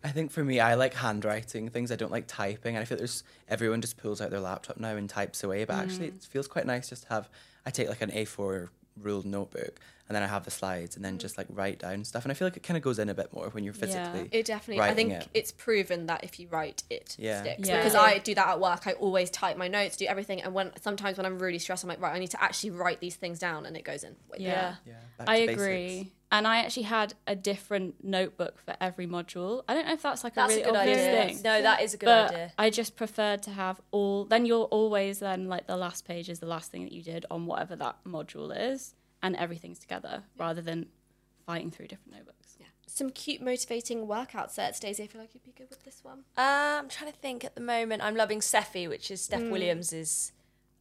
[0.03, 1.91] I think for me, I like handwriting things.
[1.91, 2.75] I don't like typing.
[2.75, 5.65] And I feel there's everyone just pulls out their laptop now and types away.
[5.65, 6.17] But actually, Mm.
[6.17, 7.27] it feels quite nice just to have.
[7.65, 8.69] I take like an A4
[9.01, 11.19] ruled notebook and then I have the slides and then mm.
[11.19, 12.25] just like write down stuff.
[12.25, 14.29] And I feel like it kind of goes in a bit more when you're physically.
[14.31, 14.83] It definitely.
[14.83, 15.27] I think it.
[15.33, 17.41] it's proven that if you write, it Yeah.
[17.41, 17.67] sticks.
[17.67, 17.77] Yeah.
[17.77, 18.85] Because I do that at work.
[18.85, 21.89] I always type my notes, do everything, and when sometimes when I'm really stressed, I'm
[21.89, 24.15] like, right, I need to actually write these things down, and it goes in.
[24.29, 24.75] way Yeah.
[24.85, 25.87] Yeah, back I agree.
[25.87, 26.11] basics.
[26.31, 29.63] And I actually had a different notebook for every module.
[29.69, 31.25] I don't know if that's like That's a really a good obvious idea.
[31.27, 31.41] thing.
[31.43, 32.51] No, that is a good but idea.
[32.57, 34.25] I just preferred to have all.
[34.25, 37.25] Then you're always then like the last page is the last thing that you did
[37.31, 38.95] on whatever that module is,
[39.25, 40.85] and everything's together rather than
[41.45, 42.55] fighting through different notebooks.
[42.59, 42.67] Yeah.
[42.85, 44.79] Some cute, motivating workout sets.
[44.79, 46.19] Daisy, I feel like you'd be good with this one.
[46.37, 48.03] Uh, I'm trying to think at the moment.
[48.03, 50.31] I'm loving Sephi, which is Steph Williams is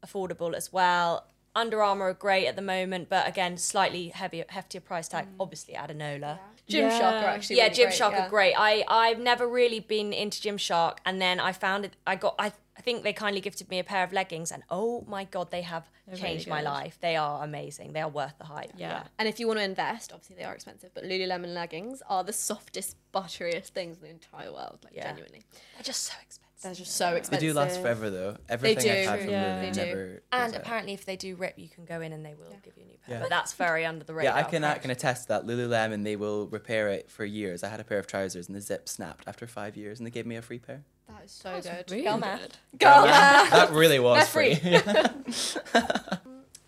[0.07, 1.27] affordable as well.
[1.57, 5.27] Under Armour are great at the moment, but again, slightly heavier, heftier price tag.
[5.41, 6.39] Obviously, Adanola.
[6.69, 7.25] Gymshark Yeah.
[7.25, 8.55] are actually Yeah, really Gymshark great, are great.
[8.59, 11.97] I I've never really been into Gymshark, and then I found it.
[12.07, 12.53] I got I.
[12.77, 15.63] I think they kindly gifted me a pair of leggings, and oh my god, they
[15.63, 16.99] have really changed my life.
[17.01, 17.93] They are amazing.
[17.93, 18.73] They are worth the hype.
[18.77, 19.05] Yeah.
[19.19, 22.33] And if you want to invest, obviously they are expensive, but Lululemon leggings are the
[22.33, 24.81] softest, butteriest things in the entire world.
[24.83, 25.09] Like Yeah.
[25.09, 25.45] genuinely,
[25.77, 26.41] they're just so expensive.
[26.63, 27.41] they're just so expensive.
[27.43, 28.37] They do last forever though.
[28.49, 28.91] Everything do.
[28.91, 29.55] I've had from Yeah.
[29.55, 29.87] Lulu They do.
[29.87, 30.23] never.
[30.33, 30.61] And goes out.
[30.63, 32.87] apparently, if they do rip, you can go in and they will give you a
[32.87, 33.17] new pair.
[33.17, 33.21] Yeah.
[33.21, 34.35] But that's very under the radar.
[34.37, 37.63] Yeah, I can I can attest that Lululemon they will repair it for years.
[37.63, 40.11] I had a pair of trousers and the zip snapped after five years, and they
[40.11, 40.83] gave me a free pair.
[41.09, 41.91] That is so good.
[41.91, 42.21] Really Girl good.
[42.21, 42.41] math.
[42.79, 43.03] Girl.
[43.05, 44.55] that really was They're free.
[44.57, 45.81] free.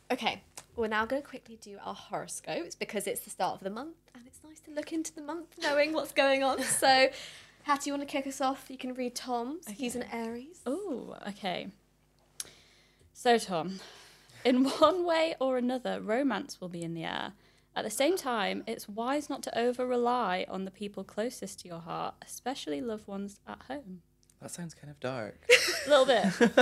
[0.08, 0.40] Okay,
[0.76, 3.96] we're now going to quickly do our horoscopes because it's the start of the month
[4.14, 6.62] and it's nice to look into the month knowing what's going on.
[6.62, 7.08] So,
[7.64, 8.66] Hattie, you want to kick us off?
[8.68, 9.66] You can read Tom's.
[9.68, 10.60] He's an Aries.
[10.64, 11.68] Oh, okay.
[13.12, 13.80] So, Tom,
[14.44, 17.32] in one way or another, romance will be in the air.
[17.74, 21.68] At the same time, it's wise not to over rely on the people closest to
[21.68, 24.02] your heart, especially loved ones at home.
[24.46, 25.34] That sounds kind of dark.
[25.86, 26.24] A little bit.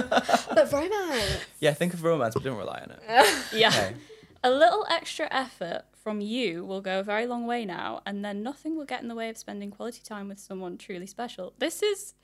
[0.55, 1.45] But romance.
[1.61, 3.01] Yeah, think of romance, but don't rely on it.
[3.53, 3.69] yeah.
[3.69, 3.95] Okay.
[4.43, 8.43] A little extra effort from you will go a very long way now, and then
[8.43, 11.53] nothing will get in the way of spending quality time with someone truly special.
[11.59, 12.15] This is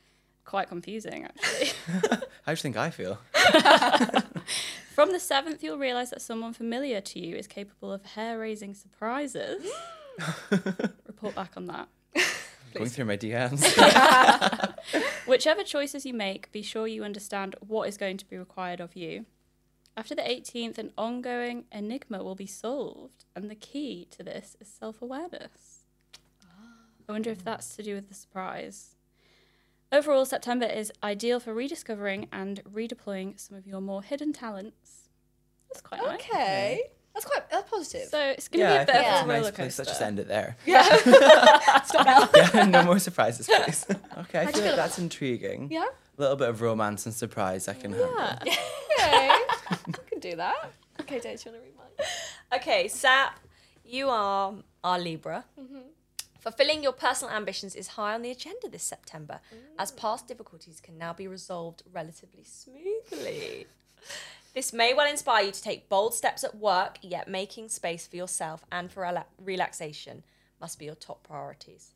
[0.46, 1.72] quite confusing, actually.
[2.44, 3.18] How do you think I feel?
[4.94, 8.74] From the seventh, you'll realize that someone familiar to you is capable of hair raising
[8.74, 9.70] surprises.
[11.06, 11.88] Report back on that.
[12.74, 13.64] Going through my DMs.
[15.26, 18.96] Whichever choices you make, be sure you understand what is going to be required of
[18.96, 19.26] you.
[19.96, 24.68] After the 18th, an ongoing enigma will be solved, and the key to this is
[24.68, 25.84] self awareness.
[26.42, 26.86] Ah.
[27.08, 28.96] I wonder if that's to do with the surprise.
[29.92, 35.08] Overall, September is ideal for rediscovering and redeploying some of your more hidden talents.
[35.68, 36.20] That's quite nice.
[36.20, 36.82] Okay.
[37.14, 38.08] That's quite that's positive.
[38.08, 39.56] So it's going to yeah, be a think bit that's of a a roller nice
[39.56, 39.78] place.
[39.78, 40.04] Let's just coaster.
[40.04, 40.56] end it there.
[40.64, 40.82] Yeah.
[41.84, 42.28] Stop now.
[42.54, 43.86] Yeah, no more surprises, please.
[44.18, 45.68] Okay, I How'd feel like that's intriguing.
[45.70, 45.86] Yeah.
[46.18, 48.14] A little bit of romance and surprise I can handle.
[48.16, 48.38] Yeah.
[48.42, 48.56] Okay.
[49.00, 50.72] I can do that.
[51.00, 52.60] Okay, Daisy, you want to read mine?
[52.60, 53.40] Okay, Sap,
[53.84, 54.54] you are
[54.84, 55.44] our Libra.
[55.58, 55.78] Mm-hmm.
[56.40, 59.40] Fulfilling your personal ambitions is high on the agenda this September,
[59.78, 59.96] as mm.
[59.96, 63.66] past difficulties can now be resolved relatively smoothly.
[64.52, 68.16] This may well inspire you to take bold steps at work, yet making space for
[68.16, 70.24] yourself and for rela- relaxation
[70.60, 71.92] must be your top priorities.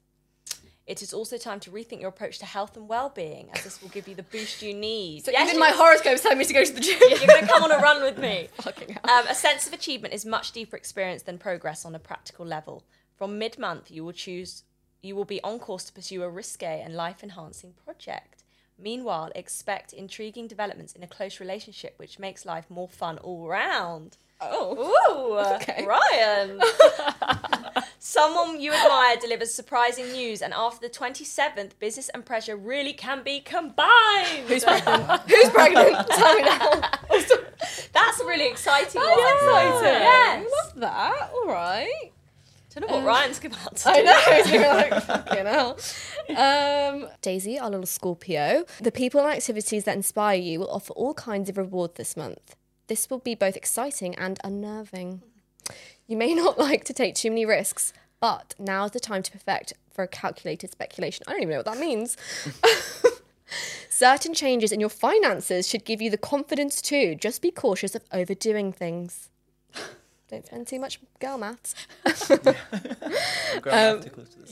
[0.86, 3.88] It is also time to rethink your approach to health and well-being, as this will
[3.88, 5.24] give you the boost you need.
[5.24, 6.98] So Yes, even my horoscope's telling me to go to the gym.
[7.08, 8.48] you're going to come on a run with me.
[8.60, 9.10] Fucking hell.
[9.10, 12.84] Um, a sense of achievement is much deeper experience than progress on a practical level.
[13.16, 14.64] From mid-month, you will choose.
[15.00, 18.43] You will be on course to pursue a risque and life-enhancing project.
[18.78, 24.16] Meanwhile, expect intriguing developments in a close relationship, which makes life more fun all round.
[24.40, 25.30] Oh.
[25.30, 25.86] Ooh, uh, Okay.
[25.86, 26.60] Ryan.
[27.98, 33.22] Someone you admire delivers surprising news, and after the 27th, business and pleasure really can
[33.22, 34.46] be combined.
[34.46, 35.20] Who's pregnant?
[35.30, 36.08] Who's pregnant?
[36.10, 36.80] Tell me now.
[37.92, 39.10] That's a really exciting one.
[39.10, 39.82] exciting.
[39.84, 40.50] Yes.
[40.64, 41.30] Love that.
[41.32, 42.10] All right.
[42.74, 44.04] Don't know what uh, Ryan's about to I do.
[44.04, 44.14] know.
[44.26, 44.50] It's
[44.90, 45.78] like, fucking hell.
[46.30, 48.64] Um, Daisy, our little Scorpio.
[48.80, 52.56] The people and activities that inspire you will offer all kinds of rewards this month.
[52.86, 55.22] This will be both exciting and unnerving.
[56.06, 59.32] You may not like to take too many risks, but now is the time to
[59.32, 61.24] perfect for a calculated speculation.
[61.26, 62.16] I don't even know what that means.
[63.88, 67.14] Certain changes in your finances should give you the confidence too.
[67.14, 69.30] Just be cautious of overdoing things.
[70.34, 71.74] Don't spend too much girl maths.
[73.70, 74.00] Um,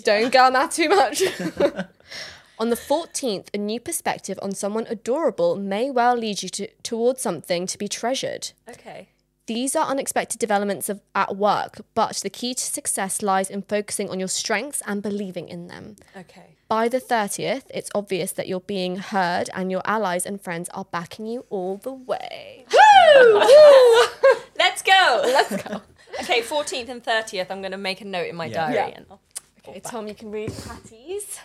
[0.04, 1.22] don't girl math too much.
[2.58, 7.20] on the 14th, a new perspective on someone adorable may well lead you to, towards
[7.20, 8.52] something to be treasured.
[8.68, 9.08] Okay.
[9.54, 14.08] These are unexpected developments of, at work, but the key to success lies in focusing
[14.08, 15.96] on your strengths and believing in them.
[16.16, 16.56] Okay.
[16.68, 20.86] By the 30th, it's obvious that you're being heard and your allies and friends are
[20.86, 22.64] backing you all the way.
[22.72, 23.40] Woo!
[24.58, 25.22] Let's go.
[25.24, 25.82] Let's go.
[26.20, 28.54] Okay, 14th and 30th, I'm going to make a note in my Yeah.
[28.66, 28.74] diary.
[28.74, 28.96] Yeah.
[28.98, 29.20] And I'll
[29.66, 31.38] Okay, Tom, you can read Hattie's.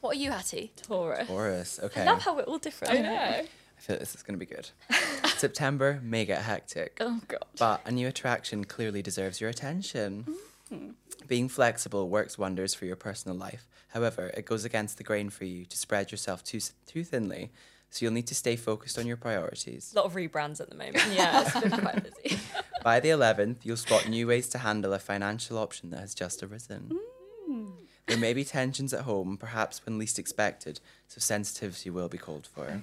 [0.00, 0.72] What are you, Hattie?
[0.82, 1.26] Taurus.
[1.28, 1.80] Taurus.
[1.82, 2.00] Okay.
[2.00, 2.94] I love how we're all different.
[2.94, 3.42] I know.
[3.86, 4.68] Feel this is going to be good.
[5.36, 6.98] September may get hectic.
[7.00, 7.44] Oh god.
[7.56, 10.26] But a new attraction clearly deserves your attention.
[10.72, 10.88] Mm-hmm.
[11.28, 13.68] Being flexible works wonders for your personal life.
[13.90, 16.58] However, it goes against the grain for you to spread yourself too
[16.88, 17.52] too thinly.
[17.90, 19.92] So you'll need to stay focused on your priorities.
[19.94, 21.06] A lot of rebrands at the moment.
[21.12, 22.40] Yeah, it's been quite busy.
[22.82, 26.42] By the 11th, you'll spot new ways to handle a financial option that has just
[26.42, 26.90] arisen.
[27.48, 27.70] Mm.
[28.08, 32.48] There may be tensions at home, perhaps when least expected, so sensitivity will be called
[32.48, 32.82] for.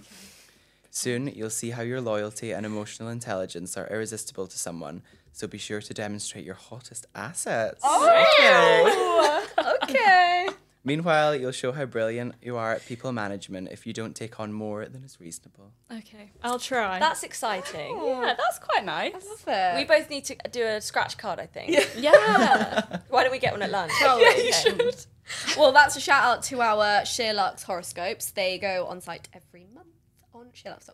[0.96, 5.58] Soon, you'll see how your loyalty and emotional intelligence are irresistible to someone, so be
[5.58, 7.82] sure to demonstrate your hottest assets.
[7.84, 9.48] Oh!
[9.84, 10.50] Okay.
[10.84, 14.54] Meanwhile, you'll show how brilliant you are at people management if you don't take on
[14.54, 15.72] more than is reasonable.
[15.92, 17.00] Okay, I'll try.
[17.00, 17.96] That's exciting.
[17.98, 18.22] Oh.
[18.22, 19.14] yeah, that's quite nice.
[19.76, 21.72] We both need to do a scratch card, I think.
[21.98, 22.98] Yeah.
[23.10, 23.94] Why don't we get one at lunch?
[24.02, 25.06] Oh, yeah, you should.
[25.58, 28.32] Well, that's a shout out to our SheerLuxe horoscopes.
[28.32, 29.66] They go on site every
[30.66, 30.90] month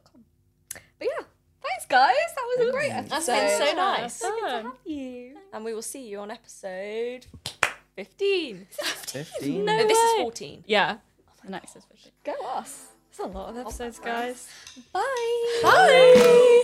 [0.74, 1.24] But yeah,
[1.62, 2.16] thanks guys.
[2.36, 3.10] That was a great episode.
[3.10, 4.22] That's been so nice.
[4.22, 4.72] Fun.
[5.54, 7.26] And we will see you on episode
[7.96, 8.68] 15.
[8.72, 9.66] 15.
[9.66, 10.64] No, this is 14.
[10.68, 10.98] Yeah.
[11.28, 12.12] Oh, the next is fishing.
[12.24, 12.86] Go us.
[13.10, 14.48] It's a lot of episodes, guys.
[14.94, 15.60] Bye.
[15.64, 16.64] Bye.